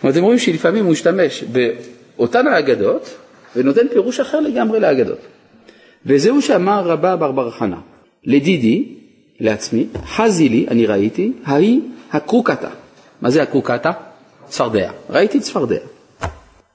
[0.00, 3.14] כלומר, אתם רואים שלפעמים הוא משתמש באותן האגדות,
[3.56, 5.18] ונותן פירוש אחר לגמרי לאגדות.
[6.06, 7.80] וזהו שאמר רבא בר בר חנה,
[8.24, 8.84] לדידי,
[9.40, 11.80] לעצמי, חזי לי, אני ראיתי, ההיא
[12.12, 12.70] הקרוקתה.
[13.22, 13.90] מה זה הקרוקתה?
[14.48, 14.90] צפרדע.
[15.10, 15.80] ראיתי צפרדע.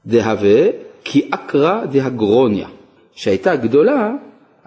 [0.05, 0.68] דהווה
[1.03, 2.68] כי אקרא דהגרוניה,
[3.16, 4.12] שהייתה גדולה,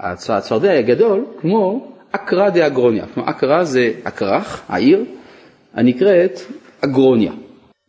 [0.01, 3.07] הצפרדע היה גדול, כמו אקרא דהגרוניה.
[3.07, 5.05] כלומר, אקרא זה הכרך, העיר,
[5.75, 6.41] הנקראת
[6.81, 7.33] אגרוניה.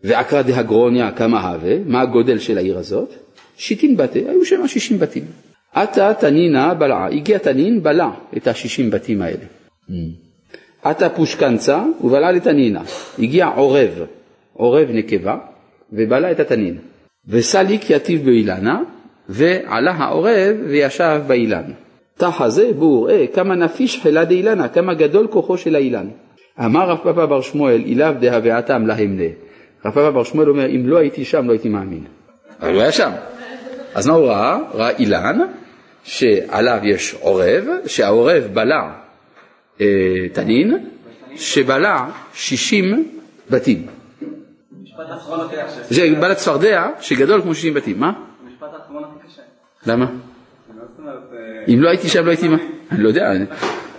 [0.03, 3.13] ואקרא דהגרוניה כמה הווה, מה הגודל של העיר הזאת?
[3.57, 5.25] שיטין בתי, היו שם שישים בתים.
[5.73, 9.45] עתה תנינה בלעה, הגיע תנין, בלע את השישים בתים האלה.
[10.83, 12.81] עתה פושקנצה ובלע לתנינה,
[13.19, 14.05] הגיע עורב,
[14.53, 15.37] עורב נקבה,
[15.93, 16.77] ובלע את התנין.
[17.27, 18.81] וסליק יטיב באילנה,
[19.29, 21.71] ועלה העורב וישב באילן.
[22.21, 26.07] תחה זה בור, אה, כמה נפיש חילה דאילנה, כמה גדול כוחו של האילן.
[26.65, 29.29] אמר רב פאפא בר שמואל, אילאו דהוויעתם להם נה.
[29.85, 32.03] רב פאפא בר שמואל אומר, אם לא הייתי שם לא הייתי מאמין.
[32.59, 33.11] אבל הוא היה שם.
[33.95, 34.59] אז מה הוא ראה?
[34.73, 35.39] ראה אילן,
[36.03, 38.91] שעליו יש עורב, שהעורב בלע
[39.81, 39.85] אה,
[40.33, 40.87] תנין,
[41.35, 43.09] שבלע 60
[43.49, 43.85] בתים.
[45.89, 48.11] זה בלע צפרדע שגדול כמו 60 בתים, מה?
[48.47, 49.41] משפט האחרון הכי קשה.
[49.87, 50.05] למה?
[50.05, 50.11] מה
[50.89, 51.19] זאת אומרת?
[51.30, 51.30] אה,
[51.67, 52.47] אם לא הייתי שם לא הייתי?
[52.91, 53.31] אני לא יודע.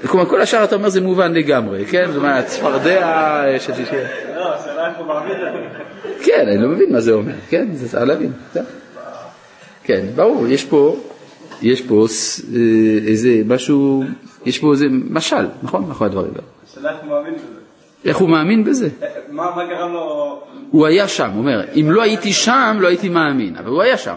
[0.06, 2.06] כלומר כל השאר אתה אומר זה מובן לגמרי, כן?
[2.06, 3.06] זאת אומרת צפרדע
[3.44, 3.84] אה, 60.
[4.36, 4.54] לא,
[4.98, 5.38] הוא מעמיד את
[6.02, 6.14] זה.
[6.24, 7.68] כן, אני לא מבין מה זה אומר, כן?
[7.72, 8.32] זה צריך להבין.
[8.52, 8.62] טוב.
[9.84, 10.96] כן, ברור, יש פה,
[11.62, 12.06] יש פה
[12.54, 12.58] אה,
[13.06, 14.04] איזה משהו,
[14.46, 15.84] יש פה איזה משל, נכון?
[15.88, 16.46] מאחורי הדברים האלה.
[16.70, 17.61] השאלה איך מאמין בזה.
[18.04, 18.88] איך הוא מאמין בזה?
[19.30, 20.40] מה מה גרם לו...
[20.70, 23.96] הוא היה שם, הוא אומר, אם לא הייתי שם, לא הייתי מאמין, אבל הוא היה
[23.98, 24.14] שם.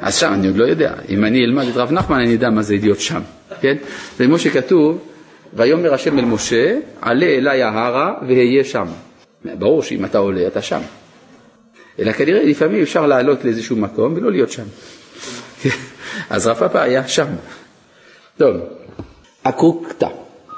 [0.00, 2.62] אז- שם אני עוד לא יודע, אם אני אלמד את רב נחמן אני אדע מה
[2.62, 3.20] זה להיות שם,
[3.60, 3.76] כן?
[4.18, 4.98] זה כמו שכתוב,
[5.54, 8.86] ויאמר השם אל משה, עלה אליי ההרה ואהיה שם.
[9.44, 10.80] ברור שאם אתה עולה אתה שם.
[11.98, 14.62] אלא כנראה לפעמים אפשר לעלות לאיזשהו מקום ולא להיות שם.
[16.30, 17.26] אז רב פאפא היה שם.
[18.38, 18.56] טוב,
[19.42, 20.08] אקרוקתא,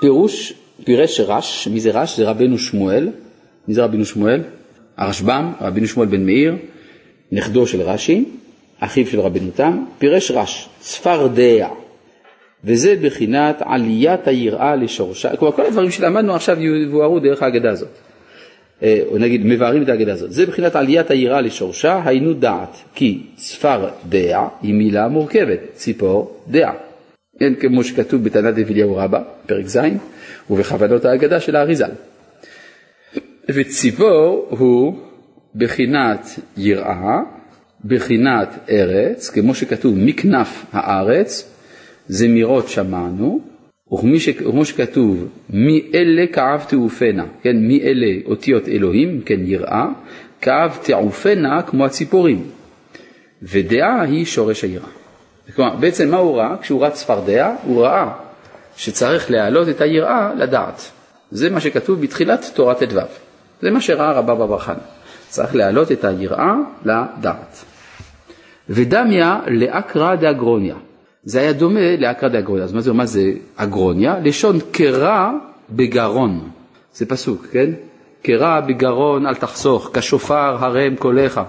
[0.01, 0.53] פירוש,
[0.85, 2.17] פירש רש, מי זה רש?
[2.17, 3.09] זה רבנו שמואל.
[3.69, 4.41] מי זה רבנו שמואל?
[4.97, 6.57] הרשב"ם, רבנו שמואל בן מאיר,
[7.33, 8.25] נכדו של רש"י,
[8.81, 11.69] אחיו של רבנו תם, פירש רש, צפרדע,
[12.65, 17.89] וזה בחינת עליית היראה לשורשה, כלומר כל הדברים שלמדנו עכשיו יבוארו דרך ההגדה הזאת,
[18.83, 23.23] אה, או נגיד מבארים את ההגדה הזאת, זה בחינת עליית היראה לשורשה, היינו דעת, כי
[23.37, 26.73] צפרדע היא מילה מורכבת, ציפור דעה.
[27.41, 29.79] כן, כמו שכתוב בתנת אביליהו רבה, פרק ז',
[30.51, 31.91] ובכוונות ההגדה של האריזל.
[33.49, 34.99] וציפור הוא
[35.55, 36.27] בחינת
[36.57, 37.21] יראה,
[37.85, 41.55] בחינת ארץ, כמו שכתוב מכנף הארץ,
[42.09, 43.41] זמירות שמענו,
[43.93, 49.87] וכמו שכתוב מי אלה כאב תעופנה, כן, מי אלה אותיות אלוהים, כן, יראה,
[50.41, 52.45] כאב תעופנה כמו הציפורים,
[53.43, 54.89] ודעה היא שורש היראה.
[55.57, 56.57] כלומר, בעצם מה הוא ראה?
[56.61, 58.28] כשהוא ראה צפרדע, הוא ראה
[58.79, 60.91] שצריך להעלות את היראה לדעת.
[61.31, 63.01] זה מה שכתוב בתחילת תורת ט"ו.
[63.63, 64.79] זה מה שראה רבא בר חנא.
[65.29, 66.55] צריך להעלות את היראה
[66.85, 67.65] לדעת.
[68.69, 70.75] ודמיה לאקרא דאגרוניה.
[71.23, 72.65] זה היה דומה לאקרא דאגרוניה.
[72.65, 74.19] אז מה זה, מה זה אגרוניה?
[74.19, 75.33] לשון קרע
[75.71, 76.51] בגרון.
[76.95, 77.71] זה פסוק, כן?
[78.23, 81.41] קרע בגרון אל תחסוך, כשופר הרם קולך,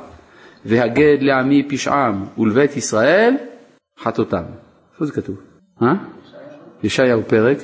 [0.66, 3.34] והגד לעמי פשעם, ולבית ישראל
[4.04, 4.44] חטאותם.
[4.94, 5.36] איפה זה כתוב?
[5.82, 5.94] אה?
[6.84, 7.58] ישעיהו פרק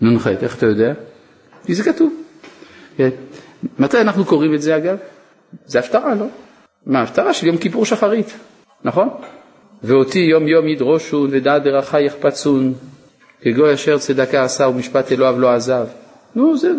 [0.00, 0.92] נ"ח, איך אתה יודע?
[1.66, 2.12] כי זה כתוב.
[2.96, 3.10] כן.
[3.78, 4.96] מתי אנחנו קוראים את זה אגב?
[5.66, 6.26] זה הפטרה, לא?
[6.86, 8.32] מה, הפטרה של יום כיפור שחרית,
[8.84, 9.08] נכון?
[9.82, 12.74] ואותי יום יום ידרושון ודעת דרכי יחפצון,
[13.42, 15.86] כגוי אשר צדקה עשה ומשפט אלוהיו לא עזב.
[16.34, 16.70] נו, זה...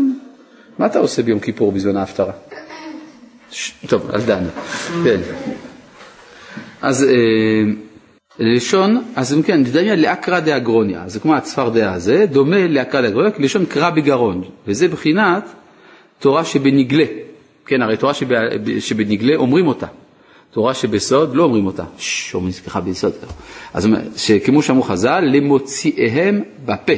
[0.79, 2.33] מה אתה עושה ביום כיפור בזמן ההפטרה?
[3.51, 3.71] ש...
[3.87, 4.43] טוב, אל דן.
[5.03, 5.19] כן.
[6.81, 7.73] אז אה,
[8.39, 13.43] לשון, אז אם כן, תדמיין לאקרא דאגרוניה, זה כמו הצפרדע הזה, דומה לאקרא דאגרוניה, כי
[13.43, 15.43] לשון קרא בגרון, וזה בחינת
[16.19, 17.05] תורה שבנגלה,
[17.65, 18.27] כן, הרי תורה שב,
[18.79, 19.87] שבנגלה אומרים אותה,
[20.51, 23.13] תורה שבסוד לא אומרים אותה, ששש, אומרים סליחה ביסוד,
[23.73, 23.87] אז
[24.45, 26.93] כמו שאמרו חז"ל, למוציאיהם בפה,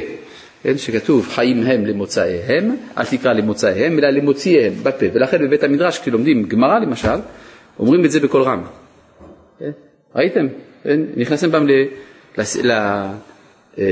[0.62, 6.42] כן, שכתוב חיים הם למוצאיהם, אל תקרא למוצאיהם, אלא למוציאיהם בפה, ולכן בבית המדרש כשלומדים
[6.42, 7.18] גמרא למשל,
[7.78, 8.62] אומרים את זה בקול רם,
[9.58, 9.70] כן?
[10.16, 10.46] ראיתם?
[10.84, 11.00] כן?
[11.16, 11.66] נכנסתם פעם
[13.78, 13.84] אה,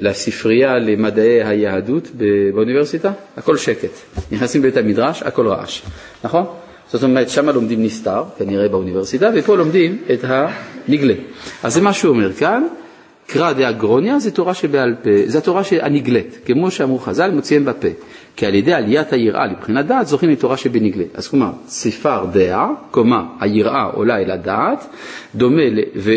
[0.00, 2.08] לספרייה למדעי היהדות
[2.54, 3.12] באוניברסיטה?
[3.36, 3.90] הכל שקט.
[4.32, 5.82] נכנסים לבית המדרש, הכל רעש,
[6.24, 6.46] נכון?
[6.92, 11.14] זאת אומרת, שם לומדים נסתר, כנראה באוניברסיטה, ופה לומדים את הנגלה.
[11.62, 12.66] אז זה מה שהוא אומר כאן,
[13.26, 17.88] קרא דאגרוניה זה תורה שבעל פה, זה התורה הנגלית, כמו שאמרו חז"ל, מוציאים בפה.
[18.36, 21.04] כי על ידי עליית היראה לבחינת דעת זוכים לתורה שבנגלה.
[21.14, 24.86] אז כלומר, צפר דעה, כלומר היראה עולה אל הדעת,
[25.34, 25.62] דומה
[25.96, 26.10] ו-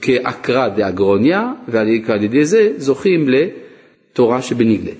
[0.00, 4.92] כאקרא דאגרוניה, ועל ידי זה זוכים לתורה שבנגלה.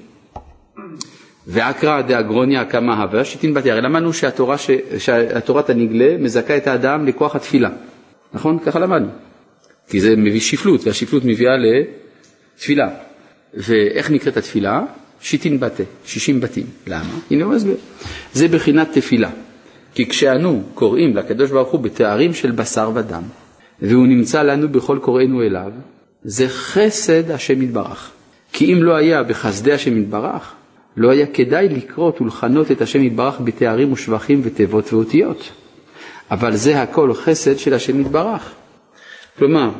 [1.46, 4.70] ואקרא דאגרוניה כמה הווה, שיטין בת הרי למדנו שהתורה ש...
[4.98, 7.70] שהתורת הנגלה מזכה את האדם לכוח התפילה,
[8.34, 8.58] נכון?
[8.58, 9.08] ככה למדנו.
[9.88, 12.88] כי זה מביא שפלות, והשפלות מביאה לתפילה.
[13.54, 14.82] ואיך נקראת התפילה?
[15.20, 16.66] שיטין בתה, שישים בתים.
[16.86, 17.18] למה?
[17.30, 17.76] הנה הוא מסביר.
[18.32, 19.30] זה בחינת תפילה.
[19.94, 23.22] כי כשאנו קוראים לקדוש ברוך הוא בתארים של בשר ודם,
[23.82, 25.72] והוא נמצא לנו בכל קוראינו אליו,
[26.24, 28.10] זה חסד השם יתברך.
[28.52, 30.54] כי אם לא היה בחסדי השם יתברך,
[30.96, 35.50] לא היה כדאי לקרות ולכנות את השם יתברך בתארים ושבחים ותיבות ואותיות.
[36.30, 38.52] אבל זה הכל חסד של השם יתברך.
[39.38, 39.70] כלומר,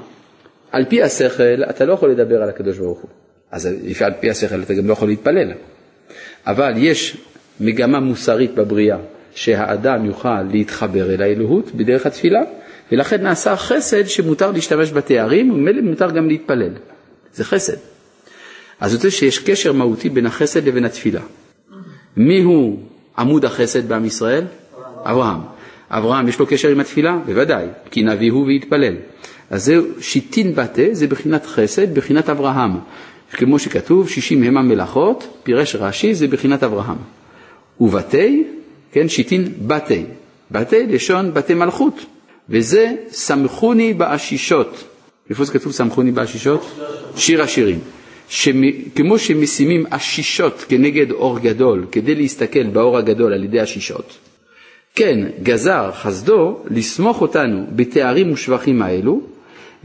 [0.73, 3.11] על פי השכל אתה לא יכול לדבר על הקדוש ברוך הוא.
[3.53, 5.53] אז לפי על פי השכל אתה גם לא יכול להתפלל.
[6.47, 7.17] אבל יש
[7.61, 8.99] מגמה מוסרית בבריאה
[9.35, 12.41] שהאדם יוכל להתחבר אל האלוהות בדרך התפילה,
[12.93, 16.71] ולכן נעשה חסד שמותר להשתמש בתארים, וממילא מותר גם להתפלל.
[17.35, 17.77] זה חסד.
[18.81, 21.21] אז אומרת שיש קשר מהותי בין החסד לבין התפילה.
[22.17, 22.79] מי הוא
[23.19, 24.45] עמוד החסד בעם ישראל?
[25.05, 25.41] אברהם.
[25.91, 27.19] אברהם יש לו קשר עם התפילה?
[27.27, 28.95] בוודאי, כי נביא הוא והתפלל.
[29.51, 32.71] אז זהו שיטין בתה, זה בחינת חסד, בחינת אברהם.
[33.33, 36.97] כמו שכתוב, שישים המה מלאכות, פירש רש"י, זה בחינת אברהם.
[37.81, 38.45] ובתי,
[38.93, 40.05] כן, שיטין בתי.
[40.51, 42.05] בתי לשון בתי מלכות,
[42.49, 44.85] וזה סמכוני באשישות.
[45.31, 46.81] איפה זה כתוב סמכוני באשישות?
[47.17, 47.79] שיר השירים.
[48.95, 54.19] כמו שמשימים אשישות כנגד אור גדול, כדי להסתכל באור הגדול על ידי אשישות,
[54.95, 59.21] כן, גזר חסדו לסמוך אותנו בתארים ושבחים האלו,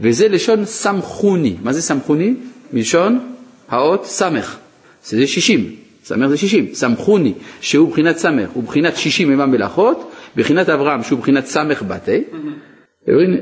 [0.00, 1.56] וזה לשון סמכוני.
[1.62, 2.34] מה זה סמכוני?
[2.72, 3.35] מלשון
[3.68, 4.56] האות סמך,
[5.04, 10.68] זה שישים, סמך זה שישים, סמכוני, שהוא בחינת סמך, הוא בחינת שישים המה מלאכות, בחינת
[10.68, 12.22] אברהם שהוא בחינת סמך בתי.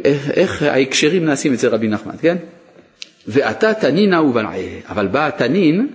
[0.05, 2.37] איך, איך ההקשרים נעשים אצל רבי נחמן, כן?
[3.27, 4.55] ואתה תנינה ובלעה,
[4.89, 5.89] אבל בא התנין,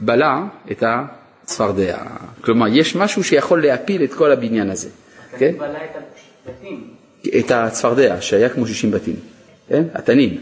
[0.00, 1.98] בלע את הצפרדע.
[2.40, 4.88] כלומר, יש משהו שיכול להפיל את כל הבניין הזה.
[5.38, 5.52] כן?
[5.58, 5.96] בלע את
[6.46, 6.84] הבתים.
[7.38, 9.16] את הצפרדע, שהיה כמו 60 בתים,
[9.68, 9.82] כן?
[9.94, 10.38] התנין.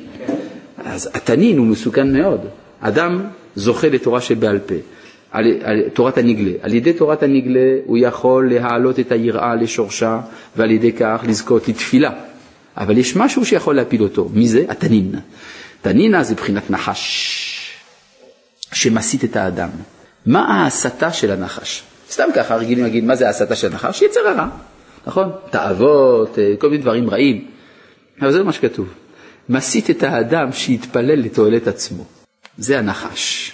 [0.84, 2.40] אז התנין הוא מסוכן מאוד.
[2.86, 3.22] אדם
[3.56, 4.74] זוכה לתורה שבעל פה,
[5.30, 6.52] על, על תורת הנגלה.
[6.62, 10.20] על ידי תורת הנגלה הוא יכול להעלות את היראה לשורשה
[10.56, 12.10] ועל ידי כך לזכות לתפילה.
[12.76, 14.28] אבל יש משהו שיכול להפיל אותו.
[14.34, 14.64] מי זה?
[14.68, 15.14] התנין.
[15.82, 17.00] תנינה זה בחינת נחש
[18.72, 19.68] שמסית את האדם.
[20.26, 21.82] מה ההסתה של הנחש?
[22.10, 24.02] סתם ככה רגילים להגיד מה זה ההסתה של הנחש?
[24.02, 24.46] יצר הרע,
[25.06, 25.30] נכון?
[25.50, 27.44] תאוות, אה, כל מיני דברים רעים.
[28.20, 28.88] אבל זה מה שכתוב.
[29.48, 32.04] מסית את האדם שיתפלל לתועלת עצמו.
[32.58, 33.52] זה הנחש.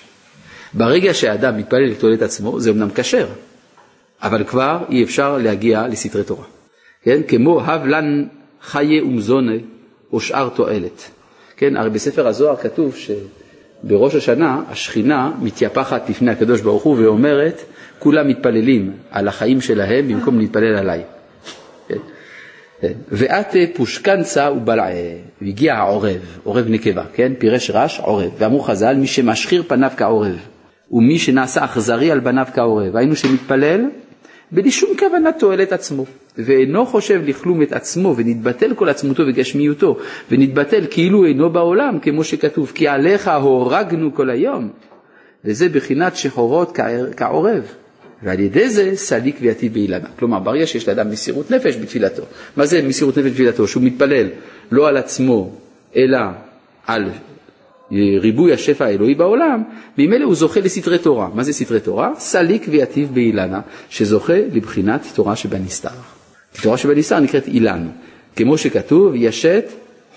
[0.74, 3.26] ברגע שהאדם מתפלל לתועלת עצמו, זה אמנם כשר,
[4.22, 6.44] אבל כבר אי אפשר להגיע לסתרי תורה.
[7.02, 7.20] כן?
[7.28, 8.24] כמו הב לן
[8.62, 9.52] חיי ומזונה
[10.12, 11.10] או שאר תועלת.
[11.56, 11.76] כן?
[11.76, 17.60] הרי בספר הזוהר כתוב שבראש השנה השכינה מתייפחת לפני הקדוש ברוך הוא ואומרת,
[17.98, 21.02] כולם מתפללים על החיים שלהם במקום להתפלל עליי.
[21.88, 21.98] כן?
[23.08, 24.90] ואת פושקנצה ובלעה,
[25.42, 27.32] והגיע העורב, עורב נקבה, כן?
[27.38, 28.30] פירש רש, עורב.
[28.38, 30.38] ואמרו חז"ל, מי שמשחיר פניו כעורב,
[30.92, 32.96] ומי שנעשה אכזרי על בניו כעורב.
[32.96, 33.84] היינו שמתפלל
[34.52, 36.04] בלי שום כוונת תועלת עצמו,
[36.38, 39.96] ואינו חושב לכלום את עצמו, ונתבטל כל עצמותו וגשמיותו,
[40.30, 44.68] ונתבטל כאילו אינו בעולם, כמו שכתוב, כי עליך הורגנו כל היום.
[45.44, 46.78] וזה בחינת שחורות
[47.16, 47.72] כעורב.
[48.22, 50.08] ועל ידי זה סליק ויתיב באילנה.
[50.18, 52.22] כלומר, ברגע שיש לאדם מסירות נפש בתפילתו.
[52.56, 53.68] מה זה מסירות נפש בתפילתו?
[53.68, 54.28] שהוא מתפלל
[54.70, 55.50] לא על עצמו,
[55.96, 56.18] אלא
[56.86, 57.10] על
[58.20, 59.62] ריבוי השפע האלוהי בעולם,
[59.98, 61.28] ממילא הוא זוכה לסתרי תורה.
[61.34, 62.12] מה זה סתרי תורה?
[62.18, 65.88] סליק ויתיב באילנה, שזוכה לבחינת תורה שבנסתר.
[66.62, 67.88] תורה שבנסתר נקראת אילן,
[68.36, 69.64] כמו שכתוב, ישת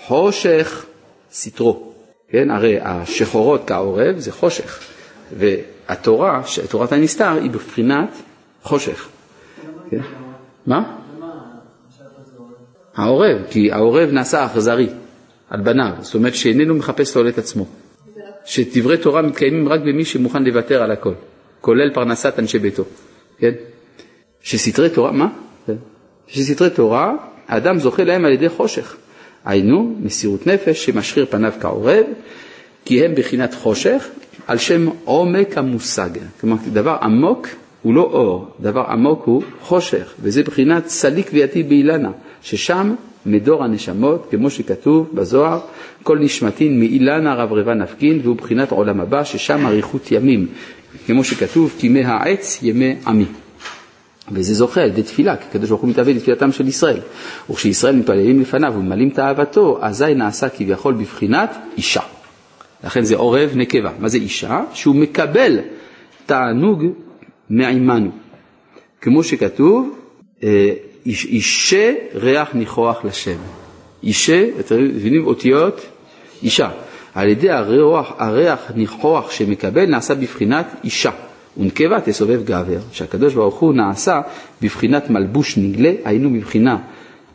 [0.05, 0.85] חושך
[1.33, 1.93] סתרו.
[2.29, 4.79] כן, הרי השחורות כעורב זה חושך,
[5.89, 8.09] והתורה, תורת הנסתר, היא בבחינת
[8.63, 9.07] חושך.
[9.89, 10.01] כן?
[10.65, 10.97] מה?
[12.95, 14.89] העורב, כי העורב נעשה אכזרי.
[15.49, 17.65] על בניו, זאת אומרת שאיננו מחפש תועלת עצמו.
[18.45, 21.13] שדברי תורה מתקיימים רק במי שמוכן לוותר על הכל,
[21.61, 22.83] כולל פרנסת אנשי ביתו,
[23.37, 23.51] כן?
[24.41, 25.27] שסתרי תורה, מה?
[25.67, 25.75] כן.
[26.27, 27.13] שסתרי תורה,
[27.47, 28.95] האדם זוכה להם על ידי חושך.
[29.45, 32.05] היינו, מסירות נפש שמשחיר פניו כעורב,
[32.85, 34.07] כי הם בחינת חושך,
[34.47, 36.09] על שם עומק המושג.
[36.41, 37.47] כלומר, דבר עמוק
[37.81, 44.27] הוא לא אור, דבר עמוק הוא חושך, וזה בחינת סליק ויתי באילנה, ששם מדור הנשמות,
[44.31, 45.59] כמו שכתוב בזוהר,
[46.03, 50.47] כל נשמתין מאילנה רברבה נפקין, והוא בחינת עולם הבא, ששם אריכות ימים,
[51.05, 53.25] כמו שכתוב, כימי העץ ימי עמי.
[54.31, 56.99] וזה זוכה על ידי תפילה, כי הקדוש ברוך הוא מתאבד לתפילתם של ישראל.
[57.49, 62.01] וכשישראל מתפללים לפניו וממלאים תאוותו, אזי נעשה כביכול בבחינת אישה.
[62.83, 63.91] לכן זה עורב נקבה.
[63.99, 64.61] מה זה אישה?
[64.73, 65.59] שהוא מקבל
[66.25, 66.83] תענוג
[67.49, 68.11] מעימנו.
[69.01, 69.99] כמו שכתוב,
[70.43, 70.73] אה,
[71.05, 73.37] אישה ריח ניחוח לשם.
[74.03, 75.81] אישה, אתם מבינים אותיות?
[76.43, 76.69] אישה.
[77.15, 81.11] על ידי הריח, הריח ניחוח שמקבל נעשה בבחינת אישה.
[81.57, 84.21] ונקבה תסובב גבר, שהקדוש ברוך הוא נעשה
[84.61, 86.77] בבחינת מלבוש נגלה, היינו מבחינה,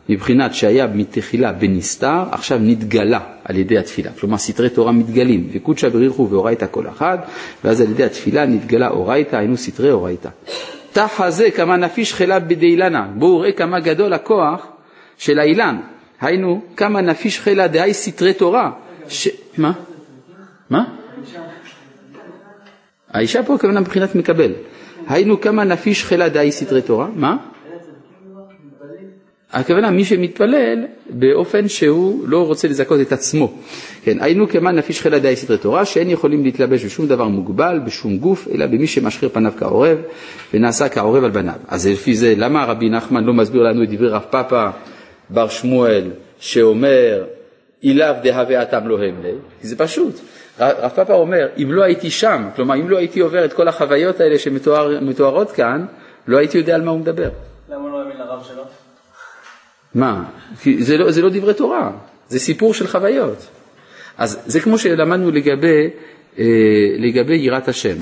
[0.09, 4.11] מבחינת שהיה מתחילה בנסתר, עכשיו נתגלה על ידי התפילה.
[4.19, 7.17] כלומר סתרי תורה מתגלים, וקודשא בריחו ואורייתא כל אחד,
[7.63, 10.29] ואז על ידי התפילה נתגלה אורייתא, היינו סתרי אורייתא.
[10.91, 14.67] תחה זה כמה נפיש חלה בדאילנה, בואו ראה כמה גדול הכוח
[15.17, 15.77] של האילן,
[16.21, 18.71] היינו, כמה נפיש חילה דהי סתרי תורה.
[19.09, 19.27] ש...
[19.57, 19.71] מה?
[20.69, 20.83] מה?
[23.11, 24.51] האישה פה הכוונה מבחינת מקבל.
[25.07, 27.07] היינו כמה נפיש חילה דהי סתרי תורה.
[27.15, 27.37] מה?
[29.53, 33.53] הכוונה מי שמתפלל באופן שהוא לא רוצה לזכות את עצמו.
[34.03, 38.17] כן, היינו כמה נפיש חילה דהי סתרי תורה שאין יכולים להתלבש בשום דבר מוגבל, בשום
[38.17, 39.97] גוף, אלא במי שמשחיר פניו כעורב
[40.53, 41.53] ונעשה כעורב על בניו.
[41.67, 44.69] אז לפי זה, למה רבי נחמן לא מסביר לנו את דברי רב פאפא
[45.29, 47.23] בר שמואל שאומר
[47.83, 49.31] אילאו דהווה אתם לא הם לי?
[49.61, 50.19] כי זה פשוט.
[50.59, 54.19] רב פאפא אומר, אם לא הייתי שם, כלומר אם לא הייתי עובר את כל החוויות
[54.19, 55.85] האלה שמתוארות כאן,
[56.27, 57.29] לא הייתי יודע על מה הוא מדבר.
[57.69, 58.63] למה הוא לא האמין לרב שלו?
[59.95, 60.23] מה?
[60.79, 61.91] זה לא, זה לא דברי תורה,
[62.27, 63.47] זה סיפור של חוויות.
[64.17, 65.89] אז זה כמו שלמדנו לגבי,
[66.39, 66.45] אה,
[66.97, 67.95] לגבי יראת השם,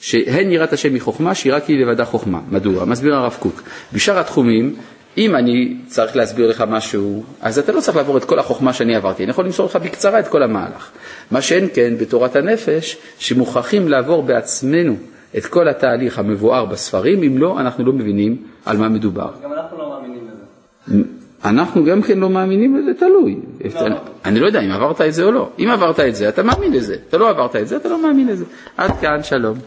[0.00, 2.40] שהן יראת השם היא חוכמה, שיראה כי היא לבדה חוכמה.
[2.50, 2.84] מדוע?
[2.84, 3.62] מסביר הרב קוק.
[3.92, 4.74] בשאר התחומים,
[5.18, 8.96] אם אני צריך להסביר לך משהו, אז אתה לא צריך לעבור את כל החוכמה שאני
[8.96, 10.90] עברתי, אני יכול למסור לך בקצרה את כל המהלך.
[11.30, 14.96] מה שאין כן בתורת הנפש, שמוכרחים לעבור בעצמנו
[15.38, 19.30] את כל התהליך המבואר בספרים, אם לא, אנחנו לא מבינים על מה מדובר.
[19.44, 21.21] גם אנחנו לא מאמינים לזה.
[21.44, 23.36] אנחנו גם כן לא מאמינים לזה, תלוי.
[23.74, 23.96] לא.
[24.24, 25.48] אני לא יודע אם עברת את זה או לא.
[25.58, 26.96] אם עברת את זה, אתה מאמין לזה.
[27.08, 28.44] אתה לא עברת את זה, אתה לא מאמין לזה.
[28.76, 29.58] עד כאן, שלום.